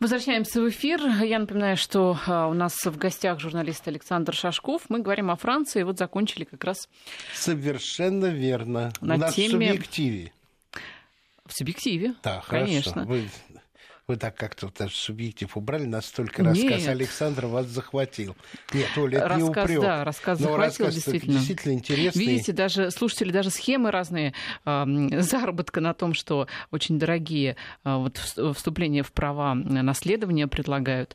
Возвращаемся 0.00 0.62
в 0.62 0.68
эфир. 0.70 0.98
Я 1.22 1.38
напоминаю, 1.38 1.76
что 1.76 2.18
а, 2.26 2.48
у 2.48 2.54
нас 2.54 2.74
в 2.82 2.96
гостях 2.96 3.38
журналист 3.38 3.86
Александр 3.86 4.34
Шашков. 4.34 4.88
Мы 4.88 5.00
говорим 5.00 5.30
о 5.30 5.36
Франции. 5.36 5.82
Вот 5.82 5.98
закончили 5.98 6.44
как 6.44 6.64
раз... 6.64 6.88
Совершенно 7.34 8.26
верно. 8.26 8.94
На 9.02 9.16
у 9.16 9.18
нас 9.18 9.34
теме... 9.34 9.50
субъективе. 9.50 10.32
В 11.44 11.52
субъективе, 11.52 12.14
да, 12.22 12.42
конечно. 12.48 13.04
Вы 13.04 13.28
Вы 14.10 14.16
так 14.16 14.34
как-то 14.34 14.66
вот 14.66 14.74
даже 14.76 14.92
субъектив 14.92 15.56
убрали, 15.56 15.84
настолько 15.84 16.42
Нет. 16.42 16.64
рассказ 16.64 16.88
Александра 16.88 17.46
вас 17.46 17.66
захватил. 17.66 18.34
Нет, 18.72 18.88
Оля, 18.96 19.18
это 19.18 19.28
рассказ, 19.28 19.40
не 19.40 19.76
упрек. 19.76 19.80
Да, 19.82 20.04
рассказ 20.04 20.40
Но 20.40 20.46
захватил, 20.46 20.64
рассказ 20.64 20.94
действительно. 20.96 21.38
действительно 21.38 21.72
интересный. 21.74 22.24
Видите, 22.26 22.50
даже 22.50 22.90
слушатели, 22.90 23.30
даже 23.30 23.50
схемы 23.50 23.92
разные 23.92 24.34
э, 24.64 25.20
заработка 25.20 25.80
на 25.80 25.94
том, 25.94 26.14
что 26.14 26.48
очень 26.72 26.98
дорогие 26.98 27.54
э, 27.84 27.94
вот, 27.94 28.16
вступления 28.56 29.04
в 29.04 29.12
права 29.12 29.54
наследования 29.54 30.48
предлагают. 30.48 31.14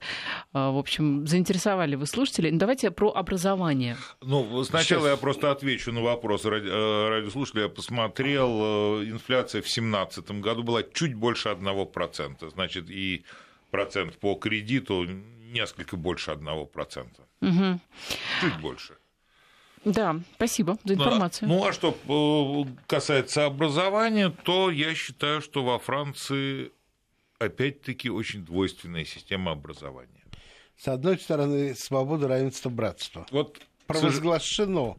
Э, 0.53 0.69
в 0.71 0.77
общем, 0.77 1.27
заинтересовали 1.27 1.95
вы 1.95 2.05
слушателей. 2.05 2.49
Ну, 2.51 2.59
давайте 2.59 2.91
про 2.91 3.11
образование. 3.11 3.97
Ну, 4.21 4.63
сначала 4.63 5.01
Сейчас. 5.01 5.11
я 5.11 5.17
просто 5.17 5.51
отвечу 5.51 5.91
на 5.91 5.99
вопрос 5.99 6.45
ради, 6.45 6.69
э, 6.69 7.09
радиослушателя. 7.09 7.63
Я 7.63 7.69
посмотрел, 7.69 9.01
э, 9.01 9.09
инфляция 9.09 9.59
в 9.59 9.65
2017 9.65 10.39
году 10.39 10.63
была 10.63 10.81
чуть 10.83 11.13
больше 11.13 11.49
1%. 11.49 12.49
Значит, 12.51 12.84
будет 12.85 12.89
и 12.89 13.23
процент 13.71 14.17
по 14.17 14.35
кредиту 14.35 15.05
несколько 15.05 15.97
больше 15.97 16.31
одного 16.31 16.65
процента. 16.65 17.23
Угу. 17.41 17.79
Чуть 18.41 18.61
больше. 18.61 18.95
Да, 19.83 20.19
спасибо 20.35 20.77
за 20.83 20.95
информацию. 20.95 21.47
Ну, 21.47 21.63
а 21.65 21.71
что 21.71 21.95
э, 22.07 22.71
касается 22.87 23.45
образования, 23.45 24.31
то 24.43 24.71
я 24.71 24.95
считаю, 24.95 25.41
что 25.41 25.63
во 25.63 25.77
Франции 25.77 26.71
опять-таки 27.37 28.09
очень 28.09 28.43
двойственная 28.43 29.05
система 29.05 29.51
образования. 29.51 30.23
С 30.77 30.87
одной 30.87 31.19
стороны, 31.19 31.75
свобода, 31.75 32.27
равенство, 32.27 32.69
братство. 32.69 33.27
Вот 33.29 33.61
провозглашено. 33.85 34.97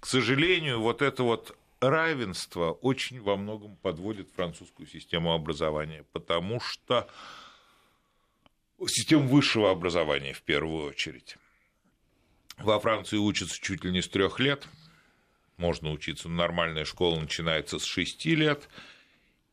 К 0.00 0.06
сожалению, 0.06 0.80
вот 0.80 1.00
это 1.00 1.22
вот 1.22 1.56
равенство 1.80 2.72
очень 2.72 3.20
во 3.20 3.36
многом 3.36 3.76
подводит 3.76 4.30
французскую 4.34 4.86
систему 4.86 5.32
образования, 5.32 6.04
потому 6.12 6.60
что 6.60 7.08
систему 8.86 9.28
высшего 9.28 9.70
образования 9.70 10.32
в 10.32 10.42
первую 10.42 10.86
очередь. 10.86 11.36
Во 12.58 12.78
Франции 12.80 13.16
учатся 13.16 13.60
чуть 13.60 13.84
ли 13.84 13.92
не 13.92 14.02
с 14.02 14.08
трех 14.08 14.40
лет. 14.40 14.66
Можно 15.56 15.90
учиться. 15.90 16.28
Нормальная 16.28 16.84
школа 16.84 17.18
начинается 17.18 17.78
с 17.78 17.84
шести 17.84 18.34
лет. 18.34 18.68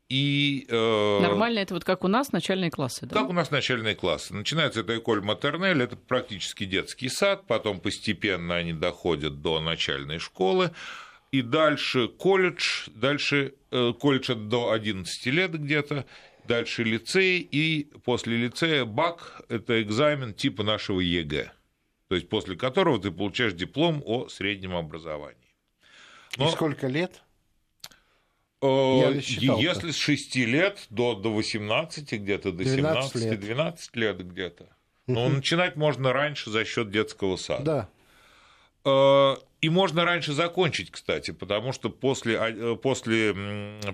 И, 0.08 0.66
э, 0.68 1.20
Нормально 1.20 1.58
это 1.58 1.74
вот 1.74 1.84
как 1.84 2.04
у 2.04 2.08
нас 2.08 2.30
начальные 2.30 2.70
классы, 2.70 3.06
да? 3.06 3.20
Как 3.20 3.28
у 3.28 3.32
нас 3.32 3.50
начальные 3.50 3.96
классы. 3.96 4.34
Начинается 4.34 4.80
это 4.80 4.96
эколь 4.96 5.20
матернель, 5.20 5.82
это 5.82 5.96
практически 5.96 6.64
детский 6.64 7.08
сад, 7.08 7.44
потом 7.48 7.80
постепенно 7.80 8.54
они 8.54 8.72
доходят 8.72 9.42
до 9.42 9.60
начальной 9.60 10.20
школы 10.20 10.70
и 11.36 11.42
дальше 11.42 12.08
колледж, 12.08 12.88
дальше 12.94 13.54
э, 13.70 13.92
колледж 14.00 14.34
до 14.34 14.70
11 14.70 15.26
лет 15.26 15.52
где-то, 15.52 16.06
дальше 16.44 16.82
лицей, 16.82 17.40
и 17.40 17.90
после 18.04 18.38
лицея 18.38 18.86
bac– 18.86 19.42
это 19.50 19.82
экзамен 19.82 20.32
типа 20.32 20.62
нашего 20.62 21.00
ЕГЭ, 21.00 21.52
то 22.08 22.14
есть 22.14 22.30
после 22.30 22.56
которого 22.56 22.98
ты 22.98 23.10
получаешь 23.10 23.52
диплом 23.52 24.02
о 24.06 24.28
среднем 24.28 24.74
образовании. 24.74 25.54
Но... 26.38 26.48
И 26.48 26.52
сколько 26.52 26.86
лет? 26.86 27.22
Э, 28.62 29.12
если 29.18 29.90
с 29.90 29.96
6 29.96 30.36
лет 30.36 30.86
до, 30.88 31.14
до 31.14 31.34
18, 31.34 32.12
где-то 32.12 32.52
до 32.52 32.64
17, 32.64 33.14
лет. 33.16 33.40
12 33.40 33.96
лет 33.96 34.26
где-то. 34.26 34.68
Но 35.06 35.28
начинать 35.28 35.76
можно 35.76 36.14
раньше 36.14 36.50
за 36.50 36.64
счет 36.64 36.90
детского 36.90 37.36
сада. 37.36 37.64
Да. 37.64 37.88
Э, 38.86 39.36
и 39.60 39.68
можно 39.68 40.04
раньше 40.04 40.32
закончить, 40.32 40.92
кстати, 40.92 41.32
потому 41.32 41.72
что 41.72 41.90
после, 41.90 42.38
а, 42.38 42.50
э, 42.50 42.76
после 42.76 43.34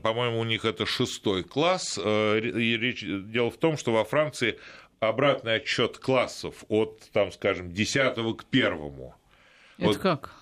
по-моему, 0.03 0.41
у 0.41 0.45
них 0.45 0.67
это 0.67 0.85
шестой 0.85 1.45
класс. 1.45 1.99
Э, 2.03 2.39
речь, 2.39 3.03
дело 3.03 3.51
в 3.51 3.57
том, 3.57 3.79
что 3.79 3.93
во 3.93 4.05
Франции 4.05 4.59
обратный 5.01 5.55
отчет 5.57 5.97
классов 5.99 6.65
от, 6.69 7.01
там, 7.13 7.33
скажем, 7.33 7.73
10 7.73 8.37
к 8.37 8.45
первому. 8.45 9.15
Это 9.79 9.87
вот, 9.87 9.99
как? 9.99 10.35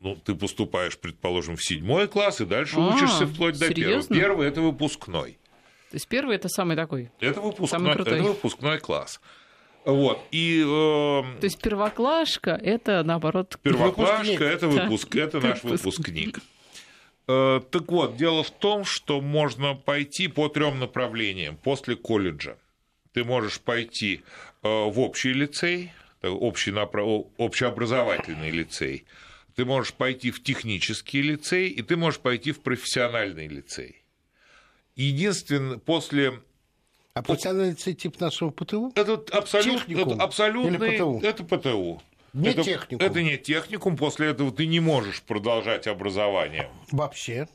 Ну, 0.00 0.16
ты 0.16 0.34
поступаешь, 0.34 0.98
предположим, 0.98 1.56
в 1.56 1.64
седьмой 1.64 2.08
класс, 2.08 2.40
и 2.40 2.44
дальше 2.44 2.76
а, 2.78 2.94
учишься 2.94 3.26
вплоть 3.26 3.58
до 3.58 3.68
серьезно? 3.68 4.14
первого. 4.14 4.44
Первый 4.44 4.48
это 4.48 4.60
выпускной. 4.60 5.38
То 5.90 5.94
есть 5.94 6.08
первый 6.08 6.34
это 6.34 6.48
самый 6.48 6.76
такой. 6.76 7.12
Это 7.20 7.40
выпускной, 7.40 7.68
самый 7.68 7.92
крутой. 7.92 8.14
это 8.14 8.22
выпускной 8.24 8.78
класс. 8.80 9.20
Вот. 9.86 10.18
И, 10.32 10.62
э, 10.62 10.64
То 10.66 11.44
есть 11.44 11.62
первоклашка 11.62 12.50
это 12.50 13.04
наоборот. 13.04 13.56
Первоклашка 13.62 14.44
это 14.44 14.66
выпуск, 14.66 15.08
да. 15.12 15.22
это 15.22 15.40
наш 15.40 15.62
выпускник. 15.62 16.40
Э, 17.28 17.60
так 17.70 17.90
вот, 17.92 18.16
дело 18.16 18.42
в 18.42 18.50
том, 18.50 18.84
что 18.84 19.20
можно 19.20 19.76
пойти 19.76 20.26
по 20.26 20.48
трем 20.48 20.80
направлениям 20.80 21.56
после 21.56 21.94
колледжа. 21.94 22.58
Ты 23.12 23.22
можешь 23.22 23.60
пойти 23.60 24.22
э, 24.64 24.68
в 24.68 24.98
общий 24.98 25.32
лицей, 25.32 25.92
общий 26.20 26.72
направ... 26.72 27.06
общеобразовательный 27.36 28.50
лицей. 28.50 29.04
Ты 29.54 29.64
можешь 29.64 29.94
пойти 29.94 30.32
в 30.32 30.42
технический 30.42 31.22
лицей, 31.22 31.68
и 31.68 31.80
ты 31.82 31.96
можешь 31.96 32.18
пойти 32.18 32.50
в 32.50 32.60
профессиональный 32.60 33.46
лицей. 33.46 34.02
Единственное, 34.96 35.78
после 35.78 36.40
а 37.16 37.22
профессиональный 37.22 37.74
тип 37.74 38.20
нашего 38.20 38.50
ПТУ? 38.50 38.92
Это 38.94 39.14
абсолютно, 39.32 39.98
это 39.98 40.22
абсолютно 40.22 40.78
ПТУ? 40.78 41.20
Это 41.22 41.44
ПТУ. 41.44 42.02
Не 42.34 42.50
это, 42.50 42.62
техникум. 42.62 43.06
Это 43.06 43.22
не 43.22 43.38
техникум, 43.38 43.96
после 43.96 44.28
этого 44.28 44.52
ты 44.52 44.66
не 44.66 44.80
можешь 44.80 45.22
продолжать 45.22 45.86
образование. 45.86 46.68
Вообще? 46.92 47.48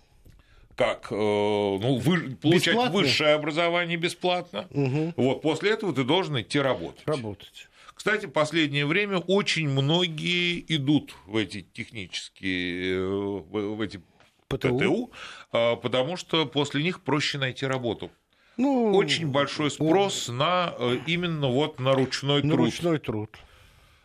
Как? 0.75 1.11
Э, 1.11 1.15
ну, 1.15 1.99
вы, 1.99 2.35
получать 2.37 2.73
бесплатно? 2.73 2.91
высшее 2.91 3.33
образование 3.35 3.97
бесплатно. 3.97 4.67
Угу. 4.71 5.13
Вот, 5.17 5.43
после 5.43 5.69
этого 5.69 5.93
ты 5.93 6.03
должен 6.03 6.41
идти 6.41 6.59
работать. 6.59 7.03
Работать. 7.05 7.67
Кстати, 7.93 8.25
в 8.25 8.31
последнее 8.31 8.87
время 8.87 9.19
очень 9.19 9.69
многие 9.69 10.65
идут 10.75 11.13
в 11.27 11.37
эти 11.37 11.61
технические, 11.61 12.95
э, 12.95 13.05
в 13.05 13.79
эти 13.79 14.01
ПТУ, 14.47 14.79
ПТУ 14.79 15.11
а, 15.51 15.75
потому 15.75 16.17
что 16.17 16.47
после 16.47 16.81
них 16.81 17.01
проще 17.01 17.37
найти 17.37 17.67
работу. 17.67 18.09
Ну, 18.57 18.93
очень 18.93 19.27
большой 19.27 19.71
спрос 19.71 20.29
он... 20.29 20.37
на 20.37 20.73
э, 20.77 20.97
именно 21.07 21.47
вот 21.47 21.79
на 21.79 21.93
ручной 21.93 22.41
труд. 22.41 22.51
На 22.51 22.57
ручной 22.57 22.99
труд. 22.99 23.37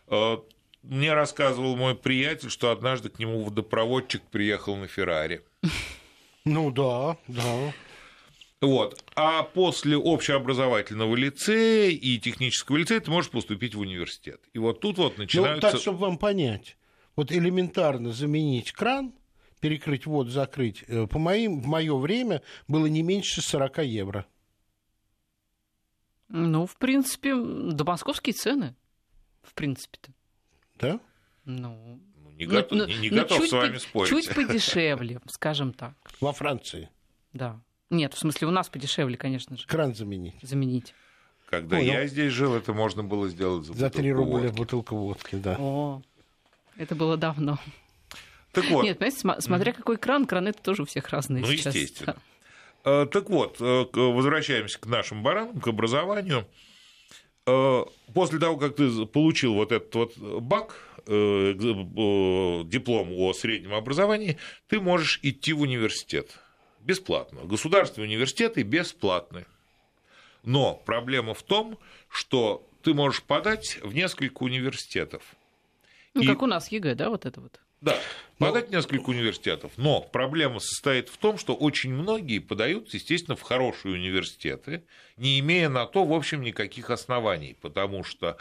Э, 0.07 0.37
мне 0.83 1.13
рассказывал 1.13 1.75
мой 1.75 1.95
приятель, 1.95 2.49
что 2.49 2.71
однажды 2.71 3.09
к 3.09 3.19
нему 3.19 3.43
водопроводчик 3.43 4.21
приехал 4.23 4.75
на 4.75 4.87
Феррари. 4.87 5.41
Ну 6.49 6.71
да, 6.71 7.17
да. 7.27 7.73
Вот. 8.61 9.03
А 9.15 9.43
после 9.43 9.97
общеобразовательного 9.97 11.13
лицея 11.13 11.89
и 11.89 12.17
технического 12.19 12.77
лицея 12.77 13.01
ты 13.01 13.11
можешь 13.11 13.29
поступить 13.29 13.75
в 13.75 13.81
университет. 13.81 14.39
И 14.53 14.59
вот 14.59 14.79
тут 14.79 14.97
вот 14.97 15.17
начинаются... 15.17 15.67
Ну, 15.67 15.71
так, 15.73 15.81
чтобы 15.81 15.97
вам 15.99 16.17
понять. 16.17 16.77
Вот 17.17 17.33
элементарно 17.33 18.13
заменить 18.13 18.71
кран, 18.71 19.13
перекрыть 19.59 20.05
воду, 20.05 20.29
закрыть, 20.29 20.83
э, 20.87 21.05
по 21.05 21.19
моим, 21.19 21.59
в 21.59 21.67
мое 21.67 21.97
время 21.97 22.41
было 22.69 22.85
не 22.85 23.01
меньше 23.01 23.41
40 23.41 23.79
евро. 23.79 24.25
Ну, 26.29 26.65
в 26.65 26.75
принципе, 26.75 27.35
до 27.35 27.83
московские 27.85 28.33
цены. 28.33 28.75
В 29.43 29.53
принципе-то. 29.53 30.11
Да? 30.75 30.99
Ну, 31.45 31.99
ну 32.17 32.31
не, 32.31 32.45
готов, 32.45 32.77
ну, 32.77 32.85
не, 32.85 32.97
не 32.97 33.09
ну, 33.09 33.21
готов 33.21 33.47
с 33.47 33.51
вами 33.51 33.73
по, 33.73 33.79
спорить. 33.79 34.09
Чуть 34.09 34.29
подешевле, 34.35 35.21
скажем 35.27 35.73
так. 35.73 35.93
Во 36.19 36.33
Франции? 36.33 36.89
Да. 37.33 37.59
Нет, 37.89 38.13
в 38.13 38.19
смысле, 38.19 38.47
у 38.47 38.51
нас 38.51 38.67
подешевле, 38.67 39.15
конечно 39.17 39.55
же. 39.55 39.65
Кран 39.65 39.95
заменить. 39.95 40.35
Заменить. 40.41 40.93
Когда 41.49 41.77
Понял. 41.77 41.93
я 41.93 42.07
здесь 42.07 42.33
жил, 42.33 42.55
это 42.55 42.73
можно 42.73 43.03
было 43.03 43.29
сделать 43.29 43.65
за, 43.65 43.73
за 43.73 43.89
3 43.89 44.11
рубля 44.11 44.47
водки. 44.47 44.57
бутылка 44.57 44.93
водки, 44.93 45.35
да. 45.35 45.55
О, 45.57 46.01
это 46.75 46.93
было 46.93 47.15
давно. 47.15 47.57
Так 48.51 48.65
вот. 48.69 48.83
Нет, 48.83 48.99
понимаете, 48.99 49.41
смотря 49.41 49.71
какой 49.71 49.97
кран, 49.97 50.25
краны 50.25 50.51
тоже 50.51 50.81
у 50.81 50.85
всех 50.85 51.07
разные 51.09 51.41
ну, 51.41 51.47
сейчас. 51.47 51.73
естественно. 51.73 52.13
Да. 52.13 52.21
Э, 52.87 53.05
так 53.11 53.29
вот, 53.29 53.57
э, 53.59 53.85
возвращаемся 53.93 54.79
к 54.79 54.85
нашим 54.85 55.21
баранам, 55.21 55.59
к 55.59 55.67
образованию. 55.67 56.47
Э, 57.45 57.83
после 58.13 58.39
того, 58.39 58.55
как 58.55 58.77
ты 58.77 59.05
получил 59.05 59.55
вот 59.55 59.73
этот 59.73 59.93
вот 59.93 60.17
bac, 60.17 60.83
диплом 61.07 63.13
о 63.13 63.31
среднем 63.31 63.73
образовании, 63.73 64.37
ты 64.67 64.81
можешь 64.81 65.21
идти 65.23 65.53
в 65.53 65.61
университет 65.61 66.37
бесплатно. 66.81 67.45
Государственные 67.45 68.09
университеты 68.09 68.63
бесплатны. 68.63 69.45
Но 70.43 70.73
проблема 70.73 71.33
в 71.33 71.43
том, 71.43 71.79
что 72.09 72.67
ты 72.83 72.93
можешь 72.93 73.23
подать 73.23 73.79
в 73.81 73.95
несколько 73.95 74.43
университетов. 74.43 75.23
Ну, 76.13 76.23
и... 76.23 76.27
как 76.27 76.41
у 76.41 76.45
нас 76.45 76.73
ЕГЭ, 76.73 76.95
да, 76.95 77.09
вот 77.09 77.25
это 77.25 77.39
вот? 77.39 77.57
Да, 77.81 77.97
подать 78.37 78.71
Но... 78.71 78.77
несколько 78.77 79.09
университетов. 79.09 79.71
Но 79.77 80.01
проблема 80.01 80.59
состоит 80.59 81.09
в 81.09 81.17
том, 81.17 81.37
что 81.37 81.55
очень 81.55 81.93
многие 81.93 82.39
подаются, 82.39 82.97
естественно, 82.97 83.35
в 83.35 83.41
хорошие 83.41 83.93
университеты, 83.93 84.83
не 85.15 85.39
имея 85.39 85.69
на 85.69 85.85
то, 85.85 86.05
в 86.05 86.13
общем, 86.13 86.41
никаких 86.41 86.89
оснований, 86.89 87.55
потому 87.61 88.03
что 88.03 88.37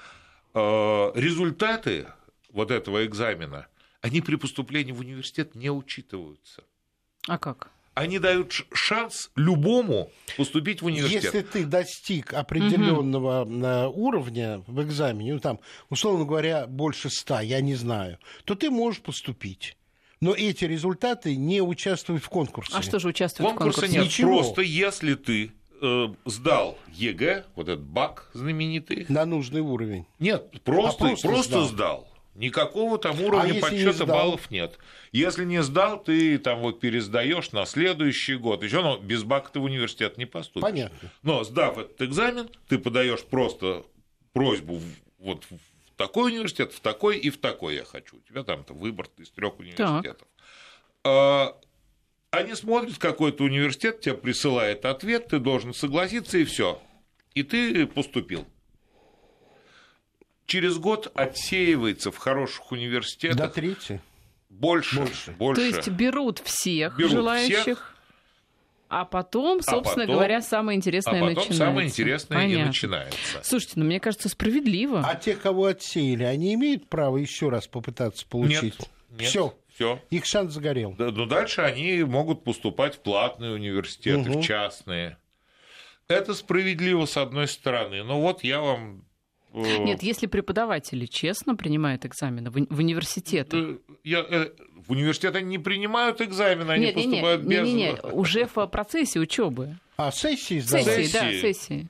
э, 0.54 1.12
результаты 1.14 2.06
вот 2.50 2.70
этого 2.70 3.04
экзамена, 3.04 3.66
они 4.00 4.20
при 4.20 4.36
поступлении 4.36 4.92
в 4.92 5.00
университет 5.00 5.54
не 5.54 5.70
учитываются. 5.70 6.64
А 7.28 7.38
как? 7.38 7.70
Они 7.96 8.18
дают 8.18 8.52
шанс 8.74 9.30
любому 9.36 10.10
поступить 10.36 10.82
в 10.82 10.84
университет. 10.84 11.24
Если 11.24 11.40
ты 11.40 11.64
достиг 11.64 12.34
определенного 12.34 13.44
угу. 13.44 14.06
уровня 14.06 14.62
в 14.66 14.82
экзамене, 14.82 15.32
ну 15.32 15.40
там, 15.40 15.60
условно 15.88 16.26
говоря, 16.26 16.66
больше 16.66 17.08
ста, 17.08 17.40
я 17.40 17.62
не 17.62 17.74
знаю, 17.74 18.18
то 18.44 18.54
ты 18.54 18.70
можешь 18.70 19.00
поступить. 19.00 19.78
Но 20.20 20.34
эти 20.34 20.66
результаты 20.66 21.36
не 21.36 21.62
участвуют 21.62 22.22
в 22.22 22.28
конкурсе. 22.28 22.76
А 22.76 22.82
что 22.82 22.98
же 22.98 23.08
участвует 23.08 23.48
Конкурса 23.48 23.78
в 23.78 23.80
конкурсе? 23.80 23.98
нет. 23.98 24.06
Ничего. 24.06 24.36
Просто 24.36 24.60
если 24.60 25.14
ты 25.14 25.52
э, 25.80 26.06
сдал 26.26 26.78
ЕГЭ, 26.92 27.46
вот 27.54 27.68
этот 27.68 27.84
bac 27.84 28.28
знаменитый. 28.34 29.06
На 29.08 29.24
нужный 29.24 29.62
уровень. 29.62 30.04
Нет, 30.18 30.50
просто, 30.64 31.04
а 31.04 31.08
просто, 31.08 31.28
просто 31.28 31.64
сдал. 31.64 31.68
сдал. 31.68 32.08
Никакого 32.36 32.98
там 32.98 33.20
уровня 33.22 33.58
а 33.58 33.60
подсчета 33.60 34.04
баллов 34.04 34.50
нет. 34.50 34.78
Если 35.10 35.44
не 35.44 35.62
сдал, 35.62 36.02
ты 36.02 36.38
там 36.38 36.60
вот 36.60 36.80
пересдаешь 36.80 37.52
на 37.52 37.64
следующий 37.64 38.36
год. 38.36 38.62
Еще 38.62 38.82
но 38.82 38.98
без 38.98 39.24
bac 39.24 39.44
а 39.44 39.50
ты 39.52 39.60
в 39.60 39.64
университет 39.64 40.18
не 40.18 40.26
поступишь. 40.26 40.62
Понятно. 40.62 41.10
Но 41.22 41.44
сдав 41.44 41.78
этот 41.78 42.00
экзамен, 42.02 42.50
ты 42.68 42.78
подаешь 42.78 43.24
просто 43.24 43.84
просьбу 44.32 44.80
вот 45.18 45.44
в 45.44 45.96
такой 45.96 46.32
университет, 46.32 46.72
в 46.72 46.80
такой 46.80 47.16
и 47.16 47.30
в 47.30 47.38
такой 47.38 47.76
я 47.76 47.84
хочу. 47.84 48.16
У 48.16 48.20
тебя 48.20 48.42
там 48.42 48.64
выбор 48.68 49.08
из 49.16 49.30
трех 49.30 49.58
университетов. 49.58 50.28
Так. 51.02 51.56
Они 52.32 52.54
смотрят, 52.54 52.98
какой-то 52.98 53.44
университет 53.44 54.00
тебе 54.00 54.14
присылает 54.14 54.84
ответ, 54.84 55.28
ты 55.28 55.38
должен 55.38 55.72
согласиться, 55.72 56.36
и 56.36 56.44
все. 56.44 56.82
И 57.32 57.42
ты 57.42 57.86
поступил 57.86 58.46
через 60.46 60.78
год 60.78 61.10
отсеивается 61.14 62.10
в 62.10 62.16
хороших 62.16 62.72
университетах. 62.72 63.36
До 63.36 63.48
трети. 63.48 64.00
Больше, 64.48 65.00
больше. 65.00 65.30
больше. 65.32 65.60
То 65.60 65.76
есть 65.76 65.88
берут 65.88 66.38
всех 66.38 66.96
берут 66.96 67.12
желающих. 67.12 67.62
Всех, 67.62 67.96
а 68.88 69.04
потом, 69.04 69.62
собственно 69.62 70.04
а 70.04 70.06
потом, 70.06 70.14
говоря, 70.14 70.40
самое 70.40 70.76
интересное 70.76 71.18
а 71.18 71.20
потом 71.20 71.28
начинается. 71.28 71.56
самое 71.56 71.88
интересное 71.88 72.38
Понятно. 72.38 72.56
не 72.56 72.64
начинается. 72.66 73.18
Слушайте, 73.42 73.74
ну 73.76 73.84
мне 73.84 73.98
кажется, 73.98 74.28
справедливо. 74.28 75.02
А 75.04 75.16
те, 75.16 75.34
кого 75.34 75.66
отсеяли, 75.66 76.22
они 76.22 76.54
имеют 76.54 76.88
право 76.88 77.16
еще 77.16 77.48
раз 77.48 77.66
попытаться 77.66 78.24
получить? 78.26 78.78
Нет. 78.78 78.90
Нет. 79.18 79.28
Все. 79.28 79.54
Все. 79.74 80.00
Их 80.08 80.24
шанс 80.24 80.54
загорел. 80.54 80.94
Да, 80.96 81.10
но 81.10 81.26
дальше 81.26 81.60
они 81.60 82.02
могут 82.04 82.44
поступать 82.44 82.94
в 82.94 83.00
платные 83.00 83.52
университеты, 83.52 84.30
угу. 84.30 84.40
в 84.40 84.42
частные. 84.42 85.18
Это 86.08 86.32
справедливо 86.32 87.04
с 87.04 87.18
одной 87.18 87.46
стороны. 87.46 88.02
Но 88.02 88.20
вот 88.20 88.42
я 88.42 88.60
вам 88.60 89.04
нет, 89.56 90.02
если 90.02 90.26
преподаватели 90.26 91.06
честно 91.06 91.56
принимают 91.56 92.04
экзамены 92.04 92.50
в, 92.50 92.78
университеты. 92.78 93.78
Я, 94.04 94.20
э, 94.20 94.50
в 94.86 94.92
университет 94.92 95.34
они 95.34 95.48
не 95.48 95.58
принимают 95.58 96.20
экзамены, 96.20 96.72
они 96.72 96.86
нет, 96.86 96.94
поступают 96.94 97.44
нет, 97.44 97.64
без... 97.64 97.72
Нет, 97.72 98.02
нет, 98.04 98.12
уже 98.12 98.46
в 98.46 98.66
процессе 98.66 99.18
учебы. 99.18 99.78
А, 99.96 100.12
сессии 100.12 100.58
сдавать? 100.60 100.86
Сессии, 100.86 101.12
да, 101.12 101.30
сессии. 101.32 101.88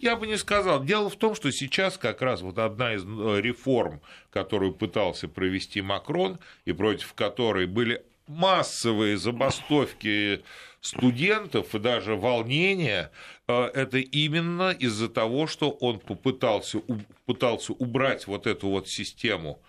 Я 0.00 0.16
бы 0.16 0.26
не 0.26 0.36
сказал. 0.36 0.84
Дело 0.84 1.08
в 1.08 1.16
том, 1.16 1.34
что 1.34 1.50
сейчас 1.50 1.96
как 1.96 2.20
раз 2.20 2.42
вот 2.42 2.58
одна 2.58 2.94
из 2.94 3.04
э, 3.04 3.40
реформ, 3.40 4.00
которую 4.30 4.72
пытался 4.72 5.28
провести 5.28 5.80
Макрон, 5.80 6.38
и 6.66 6.72
против 6.72 7.14
которой 7.14 7.66
были 7.66 8.02
массовые 8.26 9.16
забастовки 9.16 10.42
студентов 10.84 11.74
и 11.74 11.78
даже 11.78 12.14
волнения, 12.14 13.10
э, 13.48 13.64
это 13.74 13.98
именно 13.98 14.70
из-за 14.70 15.08
того, 15.08 15.46
что 15.46 15.70
он 15.70 15.98
попытался, 15.98 16.80
пытался 17.24 17.72
убрать 17.72 18.26
вот 18.26 18.46
эту 18.46 18.68
вот 18.68 18.88
систему 18.88 19.60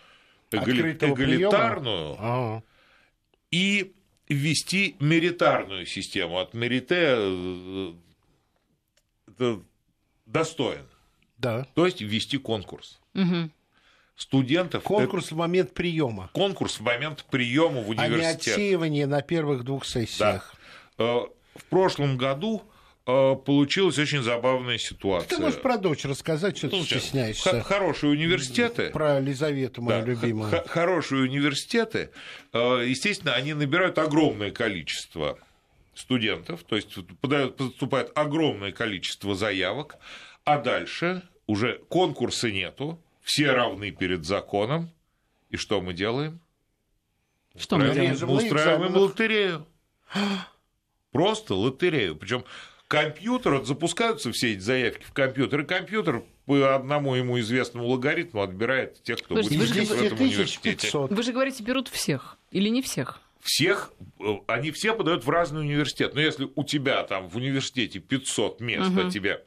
эгалитарную 0.51 2.15
а. 2.19 2.63
и 3.49 3.93
ввести 4.27 4.95
меритарную 4.99 5.85
систему. 5.85 6.39
От 6.39 6.53
мерите 6.53 7.15
э, 7.17 7.93
это 9.27 9.61
достоин. 10.25 10.85
Да. 11.37 11.65
То 11.75 11.85
есть 11.85 12.01
ввести 12.01 12.37
конкурс. 12.37 12.99
Угу 13.13 13.49
студентов. 14.17 14.83
Конкурс 14.83 15.25
это... 15.25 15.35
в 15.35 15.37
момент 15.39 15.73
приема. 15.73 16.29
Конкурс 16.31 16.79
в 16.79 16.83
момент 16.83 17.25
приема 17.29 17.81
в 17.81 17.89
университет. 17.89 18.13
А 18.13 18.17
не 18.17 18.25
отсеивание 18.25 19.07
на 19.07 19.21
первых 19.21 19.65
двух 19.65 19.85
сессиях. 19.85 20.53
Да. 20.53 20.64
Э, 20.97 21.21
в 21.55 21.63
прошлом 21.69 22.17
году 22.17 22.63
э, 23.05 23.35
получилась 23.35 23.97
очень 23.97 24.21
забавная 24.21 24.77
ситуация. 24.77 25.37
Ты 25.37 25.41
можешь 25.41 25.61
про 25.61 25.77
дочь 25.77 26.05
рассказать, 26.05 26.57
что 26.57 26.67
ну, 26.67 26.79
ты 26.79 26.85
стесняешься. 26.85 27.61
Хорошие 27.61 28.11
университеты. 28.11 28.89
Про 28.91 29.19
Елизавету, 29.19 29.81
мою 29.81 30.01
да, 30.01 30.07
любимую. 30.07 30.63
Хорошие 30.67 31.23
университеты, 31.23 32.11
э, 32.53 32.57
естественно, 32.87 33.33
они 33.33 33.53
набирают 33.53 33.97
огромное 33.97 34.51
количество 34.51 35.39
студентов, 35.93 36.63
то 36.63 36.75
есть 36.75 36.93
поступает 37.21 38.11
огромное 38.15 38.71
количество 38.71 39.33
заявок, 39.33 39.95
а 40.43 40.57
дальше 40.59 41.23
уже 41.47 41.79
конкурса 41.89 42.51
нету, 42.51 43.01
все 43.21 43.51
равны 43.51 43.91
перед 43.91 44.25
законом. 44.25 44.91
И 45.49 45.57
что 45.57 45.81
мы 45.81 45.93
делаем? 45.93 46.39
Что 47.55 47.77
мы 47.77 47.91
делаем? 47.91 48.17
Мы 48.21 48.35
устраиваем 48.35 48.95
лотерею. 48.95 49.65
Просто 51.15 51.55
лотерею. 51.55 52.17
Причем 52.17 52.43
компьютер, 52.89 53.53
вот 53.53 53.67
запускаются 53.67 54.33
все 54.33 54.51
эти 54.51 54.59
заявки 54.59 55.03
в 55.03 55.13
компьютер, 55.13 55.61
и 55.61 55.65
компьютер 55.65 56.25
по 56.45 56.75
одному 56.75 57.15
ему 57.15 57.39
известному 57.39 57.87
логарифму 57.87 58.41
отбирает 58.41 59.01
тех, 59.01 59.19
кто 59.19 59.35
Подожди, 59.35 59.57
будет 59.57 59.71
учиться 59.71 59.95
в 59.95 60.03
этом 60.03 60.19
университете. 60.19 60.89
Вы 60.93 61.23
же 61.23 61.31
говорите, 61.31 61.63
берут 61.63 61.87
всех 61.87 62.37
или 62.51 62.67
не 62.67 62.81
всех? 62.81 63.21
Всех, 63.39 63.93
э, 64.19 64.25
они 64.47 64.71
все 64.71 64.93
подают 64.93 65.23
в 65.23 65.29
разный 65.29 65.61
университет. 65.61 66.15
Но 66.15 66.19
если 66.19 66.49
у 66.53 66.65
тебя 66.65 67.01
там 67.03 67.29
в 67.29 67.37
университете 67.37 67.99
500 67.99 68.59
мест, 68.59 68.89
угу. 68.89 69.07
а 69.07 69.09
тебе 69.09 69.45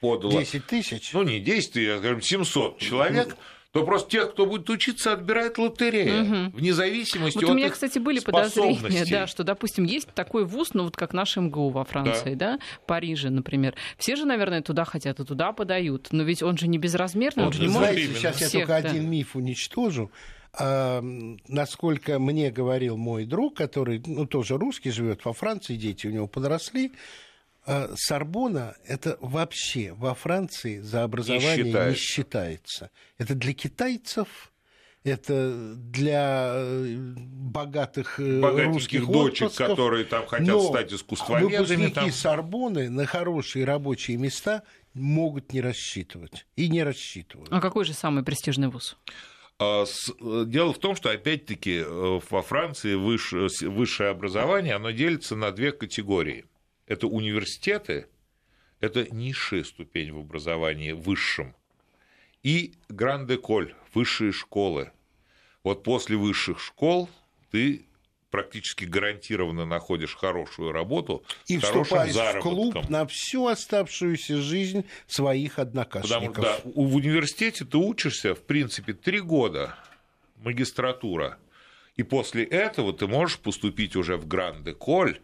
подало... 0.00 0.40
10 0.40 0.66
тысяч? 0.66 1.12
Ну, 1.12 1.22
не 1.22 1.38
10 1.38 1.72
тысяч, 1.74 1.88
а, 1.90 1.98
скажем, 1.98 2.22
700 2.22 2.78
человек, 2.80 3.36
то 3.72 3.84
просто 3.84 4.10
тех, 4.10 4.32
кто 4.32 4.44
будет 4.44 4.68
учиться, 4.68 5.14
отбирает 5.14 5.56
лотерея, 5.56 6.22
угу. 6.22 6.56
вне 6.58 6.74
зависимости 6.74 7.36
вот 7.36 7.44
от 7.44 7.50
У 7.50 7.54
меня, 7.54 7.70
кстати, 7.70 7.98
были 7.98 8.20
подозрения, 8.20 9.04
да, 9.10 9.26
что, 9.26 9.44
допустим, 9.44 9.84
есть 9.84 10.08
такой 10.14 10.44
вуз, 10.44 10.74
ну 10.74 10.84
вот 10.84 10.96
как 10.96 11.14
наш 11.14 11.36
МГУ 11.36 11.70
во 11.70 11.84
Франции, 11.84 12.34
да, 12.34 12.52
да 12.52 12.58
Париже, 12.86 13.30
например. 13.30 13.74
Все 13.96 14.14
же, 14.14 14.26
наверное, 14.26 14.60
туда 14.60 14.84
хотят 14.84 15.20
и 15.20 15.24
туда 15.24 15.52
подают, 15.52 16.08
но 16.12 16.22
ведь 16.22 16.42
он 16.42 16.58
же 16.58 16.68
не 16.68 16.76
безразмерный, 16.76 17.44
он, 17.44 17.48
он 17.48 17.52
же 17.54 17.62
не 17.62 17.68
знаете, 17.68 18.08
может... 18.08 18.18
Сейчас 18.18 18.36
всех, 18.36 18.52
я 18.52 18.60
только 18.66 18.82
да. 18.82 18.88
один 18.90 19.10
миф 19.10 19.34
уничтожу. 19.36 20.10
А, 20.54 21.00
насколько 21.48 22.18
мне 22.18 22.50
говорил 22.50 22.98
мой 22.98 23.24
друг, 23.24 23.56
который, 23.56 24.02
ну, 24.04 24.26
тоже 24.26 24.58
русский, 24.58 24.90
живет 24.90 25.24
во 25.24 25.32
Франции, 25.32 25.76
дети 25.76 26.06
у 26.06 26.10
него 26.10 26.26
подросли, 26.26 26.92
Сорбона 27.94 28.74
это 28.86 29.16
вообще 29.20 29.92
во 29.92 30.14
Франции 30.14 30.80
за 30.80 31.04
образование 31.04 31.64
не, 31.64 31.90
не 31.90 31.94
считается. 31.94 32.90
Это 33.18 33.34
для 33.34 33.54
китайцев, 33.54 34.52
это 35.04 35.74
для 35.76 36.52
э, 36.54 36.96
богатых 37.16 38.18
э, 38.20 38.40
русских 38.64 39.06
дочек, 39.06 39.48
отпусков. 39.48 39.68
которые 39.68 40.04
там 40.04 40.26
хотят 40.26 40.46
Но 40.46 40.60
стать 40.60 40.92
искусствоведами. 40.92 41.56
Выпускники 41.56 41.94
там... 41.94 42.12
Сорбоны 42.12 42.90
на 42.90 43.06
хорошие 43.06 43.64
рабочие 43.64 44.16
места 44.16 44.62
могут 44.94 45.52
не 45.52 45.60
рассчитывать 45.60 46.46
и 46.56 46.68
не 46.68 46.82
рассчитывают. 46.82 47.52
А 47.52 47.60
какой 47.60 47.84
же 47.84 47.94
самый 47.94 48.24
престижный 48.24 48.68
вуз? 48.68 48.96
А, 49.58 49.84
э, 49.84 50.44
дело 50.46 50.72
в 50.72 50.78
том, 50.78 50.96
что 50.96 51.10
опять-таки 51.10 51.84
во 51.84 52.42
Франции 52.42 52.94
высшее, 52.94 53.48
высшее 53.62 54.10
образование 54.10 54.74
оно 54.74 54.90
делится 54.90 55.36
на 55.36 55.52
две 55.52 55.72
категории 55.72 56.44
это 56.86 57.06
университеты, 57.06 58.06
это 58.80 59.06
низшая 59.14 59.64
ступень 59.64 60.12
в 60.12 60.18
образовании 60.18 60.92
высшем, 60.92 61.54
и 62.42 62.72
гранд-эколь, 62.88 63.74
высшие 63.94 64.32
школы. 64.32 64.90
Вот 65.62 65.84
после 65.84 66.16
высших 66.16 66.60
школ 66.60 67.08
ты 67.50 67.84
практически 68.30 68.84
гарантированно 68.84 69.66
находишь 69.66 70.16
хорошую 70.16 70.72
работу 70.72 71.22
и 71.46 71.58
с 71.58 71.60
заработком. 71.60 72.40
в 72.40 72.42
клуб 72.42 72.88
на 72.88 73.06
всю 73.06 73.46
оставшуюся 73.46 74.38
жизнь 74.38 74.84
своих 75.06 75.58
однокашников. 75.58 76.34
Потому 76.34 76.56
что 76.56 76.64
да, 76.64 76.72
в 76.74 76.96
университете 76.96 77.64
ты 77.64 77.76
учишься, 77.76 78.34
в 78.34 78.40
принципе, 78.40 78.94
три 78.94 79.20
года 79.20 79.76
магистратура, 80.38 81.38
и 81.96 82.02
после 82.02 82.42
этого 82.44 82.92
ты 82.94 83.06
можешь 83.06 83.38
поступить 83.38 83.96
уже 83.96 84.16
в 84.16 84.26
Гранд-Эколь, 84.26 85.20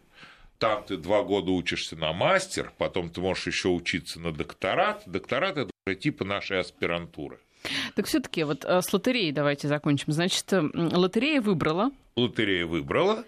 там 0.59 0.83
ты 0.83 0.97
два 0.97 1.23
года 1.23 1.51
учишься 1.51 1.95
на 1.95 2.13
мастер, 2.13 2.71
потом 2.77 3.09
ты 3.09 3.21
можешь 3.21 3.47
еще 3.47 3.69
учиться 3.69 4.19
на 4.19 4.31
докторат. 4.31 5.03
Докторат 5.05 5.57
это 5.57 5.95
типа 5.95 6.25
нашей 6.25 6.59
аспирантуры. 6.59 7.39
Так 7.95 8.05
все-таки 8.05 8.43
вот 8.43 8.63
э, 8.65 8.81
с 8.81 8.93
лотереей 8.93 9.31
давайте 9.31 9.67
закончим. 9.67 10.13
Значит, 10.13 10.45
лотерея 10.51 11.41
выбрала. 11.41 11.91
Лотерея 12.15 12.65
выбрала. 12.65 13.25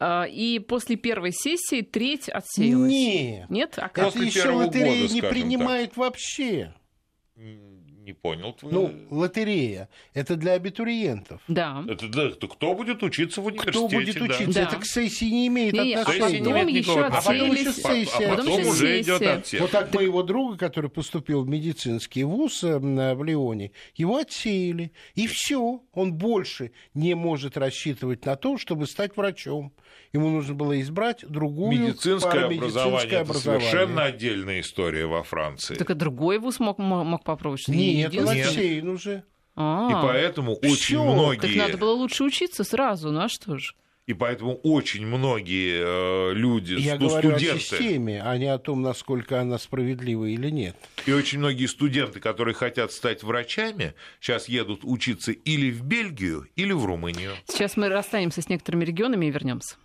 А, 0.00 0.24
и 0.24 0.58
после 0.58 0.96
первой 0.96 1.32
сессии 1.32 1.82
треть 1.82 2.28
отсеялась. 2.28 2.90
Нет. 2.90 3.50
Нет? 3.50 3.74
А 3.78 3.88
как? 3.88 4.14
Это 4.14 4.24
еще 4.24 4.50
лотерея 4.50 5.08
не 5.08 5.22
принимает 5.22 5.90
так. 5.90 5.98
вообще. 5.98 6.72
Не 8.04 8.12
понял. 8.12 8.54
Ну, 8.60 8.92
лотерея. 9.10 9.88
Это 10.12 10.36
для 10.36 10.52
абитуриентов. 10.52 11.40
Да. 11.48 11.82
Это 11.88 12.06
да, 12.08 12.30
кто 12.32 12.74
будет 12.74 13.02
учиться 13.02 13.40
в 13.40 13.46
университете? 13.46 13.78
Кто 13.78 13.88
будет 13.88 14.20
учиться? 14.20 14.52
Да. 14.52 14.62
Это 14.64 14.76
к 14.76 14.84
сессии 14.84 15.24
не 15.24 15.46
имеет 15.46 15.72
не, 15.72 15.94
отношения. 15.94 16.40
А 16.40 16.52
потом 16.52 16.66
еще 16.66 17.04
а 17.06 17.10
потом 17.10 17.52
еще 17.52 17.72
сессия. 17.72 18.30
А 18.30 18.36
потом 18.36 18.66
уже 18.66 19.00
идет 19.00 19.22
отсев. 19.22 19.60
Вот 19.62 19.70
так 19.70 19.94
моего 19.94 20.22
друга, 20.22 20.58
который 20.58 20.90
поступил 20.90 21.44
в 21.44 21.48
медицинский 21.48 22.24
вуз 22.24 22.62
э, 22.62 22.78
в 22.78 23.24
Лионе, 23.24 23.72
его 23.94 24.18
отсеяли. 24.18 24.92
И 25.14 25.26
все. 25.26 25.80
Он 25.94 26.12
больше 26.12 26.72
не 26.92 27.14
может 27.14 27.56
рассчитывать 27.56 28.26
на 28.26 28.36
то, 28.36 28.58
чтобы 28.58 28.86
стать 28.86 29.16
врачом. 29.16 29.72
Ему 30.12 30.28
нужно 30.28 30.54
было 30.54 30.78
избрать 30.80 31.24
другую 31.26 31.72
медицинское 31.72 32.44
образование. 32.44 33.20
Это 33.20 33.34
совершенно 33.34 34.04
отдельная 34.04 34.60
история 34.60 35.06
во 35.06 35.22
Франции. 35.22 35.74
Так 35.74 35.90
и 35.90 35.94
другой 35.94 36.38
вуз 36.38 36.60
мог, 36.60 36.78
мог 36.78 37.24
попробовать. 37.24 37.66
Нет, 37.66 37.93
он 38.02 38.28
отсеян 38.28 38.88
уже. 38.88 39.24
А, 39.56 39.88
и 39.90 39.92
поэтому 40.06 40.54
очень 40.56 41.00
многие... 41.00 41.40
Так 41.40 41.54
надо 41.54 41.78
было 41.78 41.92
лучше 41.92 42.24
учиться 42.24 42.64
сразу, 42.64 43.10
ну 43.10 43.20
а 43.20 43.28
что 43.28 43.58
ж? 43.58 43.74
И 44.06 44.12
поэтому 44.12 44.56
очень 44.56 45.06
многие 45.06 45.80
э, 45.80 46.34
люди, 46.34 46.74
Я 46.74 46.98
ну, 46.98 47.08
говорю 47.08 47.30
студенты... 47.30 47.56
о 47.56 47.58
системе, 47.58 48.22
а 48.22 48.36
не 48.36 48.52
о 48.52 48.58
том, 48.58 48.82
насколько 48.82 49.40
она 49.40 49.58
справедлива 49.58 50.26
или 50.26 50.50
нет. 50.50 50.76
И 51.06 51.12
очень 51.12 51.38
многие 51.38 51.66
студенты, 51.66 52.20
которые 52.20 52.54
хотят 52.54 52.92
стать 52.92 53.22
врачами, 53.22 53.94
сейчас 54.20 54.46
едут 54.46 54.80
учиться 54.82 55.32
или 55.32 55.70
в 55.70 55.82
Бельгию, 55.82 56.46
или 56.54 56.72
в 56.72 56.84
Румынию. 56.84 57.32
Сейчас 57.46 57.78
мы 57.78 57.88
расстанемся 57.88 58.42
с 58.42 58.48
некоторыми 58.50 58.84
регионами 58.84 59.26
и 59.26 59.30
вернемся. 59.30 59.76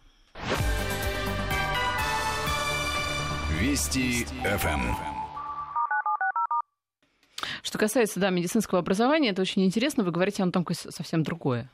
Вести 3.62 4.26
ФМ. 4.44 5.09
Что 7.64 7.78
касается 7.78 8.20
да, 8.20 8.30
медицинского 8.30 8.80
образования, 8.80 9.30
это 9.30 9.42
очень 9.42 9.66
интересно. 9.66 10.04
Вы 10.04 10.12
говорите, 10.12 10.44
оно 10.44 10.52
там 10.52 10.66
совсем 10.74 11.24
другое. 11.24 11.70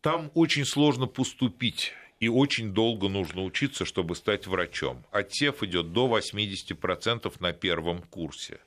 Там 0.00 0.30
очень 0.34 0.64
сложно 0.64 1.06
поступить. 1.06 1.92
И 2.20 2.28
очень 2.28 2.72
долго 2.72 3.08
нужно 3.08 3.42
учиться, 3.42 3.84
чтобы 3.84 4.14
стать 4.14 4.46
врачом. 4.46 5.04
Отсев 5.10 5.64
идет 5.64 5.92
до 5.92 6.06
80% 6.06 7.34
на 7.40 7.52
первом 7.52 8.00
курсе. 8.02 8.60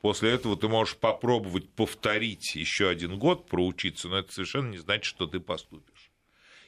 После 0.00 0.30
этого 0.30 0.56
ты 0.56 0.66
можешь 0.66 0.96
попробовать 0.96 1.68
повторить 1.70 2.56
еще 2.56 2.88
один 2.88 3.18
год, 3.18 3.48
проучиться, 3.48 4.08
но 4.08 4.18
это 4.18 4.32
совершенно 4.32 4.70
не 4.70 4.78
значит, 4.78 5.04
что 5.04 5.26
ты 5.26 5.38
поступишь. 5.38 6.10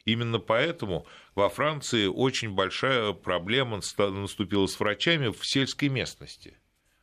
Именно 0.05 0.38
поэтому 0.38 1.07
во 1.35 1.48
Франции 1.48 2.07
очень 2.07 2.55
большая 2.55 3.12
проблема 3.12 3.81
наступила 3.98 4.66
с 4.66 4.79
врачами 4.79 5.29
в 5.29 5.40
сельской 5.42 5.88
местности. 5.88 6.57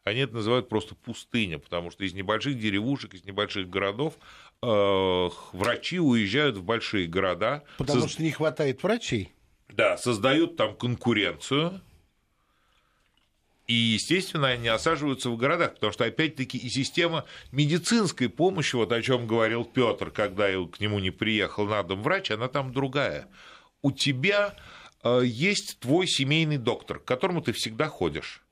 Они 0.06 0.20
это 0.20 0.36
называют 0.36 0.70
просто 0.70 0.94
пустыня, 0.94 1.58
потому 1.58 1.90
что 1.90 2.04
из 2.06 2.14
небольших 2.14 2.60
деревушек, 2.60 3.16
из 3.16 3.26
небольших 3.26 3.68
городов 3.68 4.14
э, 4.62 5.30
врачи 5.52 6.00
уезжают 6.00 6.58
в 6.58 6.64
большие 6.64 7.08
города. 7.08 7.64
Потому 7.80 8.02
соз... 8.02 8.12
что 8.12 8.24
не 8.24 8.32
хватает 8.32 8.84
врачей. 8.84 9.34
Да, 9.70 9.98
создают 9.98 10.58
там 10.58 10.76
конкуренцию, 10.76 11.82
и, 13.68 13.74
естественно, 13.74 14.50
они 14.50 14.68
осаживаются 14.68 15.32
в 15.32 15.38
городах, 15.38 15.74
потому 15.74 15.92
что, 15.92 16.06
опять-таки, 16.06 16.60
и 16.60 16.70
система 16.70 17.26
медицинской 17.52 18.30
помощи, 18.30 18.76
вот 18.76 18.92
о 18.92 19.02
чем 19.02 19.26
говорил 19.26 19.66
Петр, 19.66 20.12
когда 20.12 20.50
к 20.68 20.80
нему 20.80 21.00
не 21.00 21.10
приехал 21.10 21.66
на 21.66 21.82
дом 21.82 22.04
врач, 22.04 22.30
она 22.30 22.48
там 22.48 22.72
другая. 22.72 23.28
У 23.82 23.92
тебя 23.92 24.56
э, 25.04 25.22
есть 25.26 25.80
твой 25.80 26.06
семейный 26.06 26.58
доктор, 26.58 27.00
к 27.00 27.06
которому 27.06 27.42
ты 27.42 27.54
всегда 27.54 27.88
ходишь. 27.88 28.45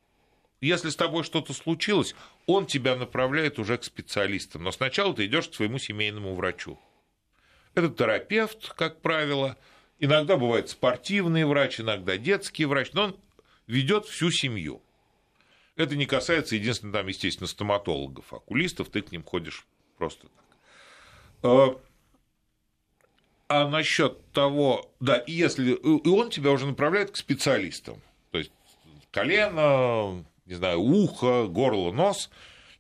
Если 0.64 0.92
с 0.92 0.96
тобой 0.96 1.26
что-то 1.26 1.52
случилось, 1.52 2.16
он 2.46 2.66
тебя 2.68 2.96
направляет 2.96 3.60
уже 3.60 3.78
к 3.78 3.84
специалистам. 3.84 4.64
Но 4.64 4.72
сначала 4.72 5.14
ты 5.14 5.26
идешь 5.26 5.50
к 5.50 5.54
своему 5.56 5.78
семейному 5.78 6.34
врачу. 6.36 6.80
Это 7.76 7.90
терапевт, 7.90 8.72
как 8.74 9.02
правило. 9.02 9.58
Иногда 10.00 10.38
бывает 10.38 10.70
спортивный 10.70 11.44
врач, 11.44 11.82
иногда 11.82 12.16
детский 12.16 12.64
врач, 12.64 12.94
но 12.94 13.04
он 13.04 13.20
ведет 13.68 14.06
всю 14.06 14.32
семью. 14.32 14.82
Это 15.76 15.98
не 15.98 16.06
касается, 16.06 16.56
единственное, 16.56 16.94
там, 16.94 17.08
естественно, 17.08 17.48
стоматологов, 17.48 18.32
окулистов, 18.32 18.88
ты 18.88 19.02
к 19.02 19.12
ним 19.12 19.24
ходишь 19.24 19.68
просто 19.98 20.28
так. 20.28 20.46
А, 21.42 21.82
а 23.50 23.68
насчет 23.68 24.32
того, 24.32 24.90
да, 25.02 25.18
и 25.18 25.34
если 25.34 25.74
и 25.74 26.08
он 26.10 26.30
тебя 26.30 26.52
уже 26.52 26.68
направляет 26.68 27.12
к 27.12 27.18
специалистам, 27.18 28.02
то 28.32 28.38
есть 28.38 28.54
колено, 29.12 30.24
не 30.46 30.56
знаю, 30.56 30.80
ухо, 30.80 31.48
горло, 31.48 31.92
нос, 31.92 32.30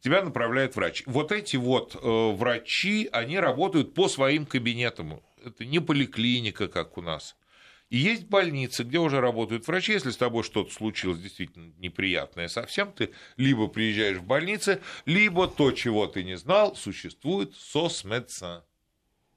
тебя 0.02 0.22
направляет 0.22 0.76
врач. 0.76 1.04
Вот 1.06 1.32
эти 1.32 1.56
вот 1.56 1.96
э, 1.96 2.32
врачи, 2.34 3.10
они 3.12 3.40
работают 3.40 3.94
по 3.94 4.08
своим 4.10 4.46
кабинетам. 4.46 5.22
Это 5.44 5.66
не 5.66 5.80
поликлиника, 5.80 6.68
как 6.68 6.98
у 6.98 7.02
нас. 7.02 7.36
И 7.90 7.98
есть 7.98 8.26
больницы, 8.26 8.84
где 8.84 8.98
уже 8.98 9.22
работают 9.22 9.68
врачи. 9.68 9.94
Если 9.94 10.10
с 10.10 10.18
тобой 10.18 10.44
что-то 10.44 10.74
случилось 10.74 11.20
действительно 11.20 11.72
неприятное 11.78 12.48
совсем, 12.48 12.92
ты 12.92 13.12
либо 13.38 13.68
приезжаешь 13.68 14.18
в 14.18 14.24
больницу, 14.24 14.80
либо 15.06 15.48
то, 15.48 15.72
чего 15.72 16.08
ты 16.08 16.24
не 16.24 16.36
знал, 16.36 16.76
существует 16.76 17.56
СОС-медсан, 17.56 18.64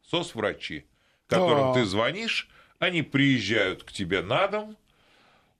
СОС-врачи, 0.09 0.87
которым 1.27 1.75
ты 1.75 1.85
звонишь, 1.85 2.49
они 2.79 3.03
приезжают 3.03 3.83
к 3.83 3.93
тебе 3.93 4.23
на 4.23 4.49
дом, 4.49 4.77